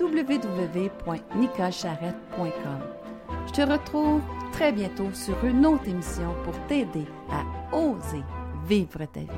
[0.00, 2.80] www.nicolcharrette.com.
[3.46, 4.20] Je te retrouve
[4.52, 7.44] très bientôt sur une autre émission pour t'aider à
[7.76, 8.22] oser
[8.66, 9.28] vivre ta vie.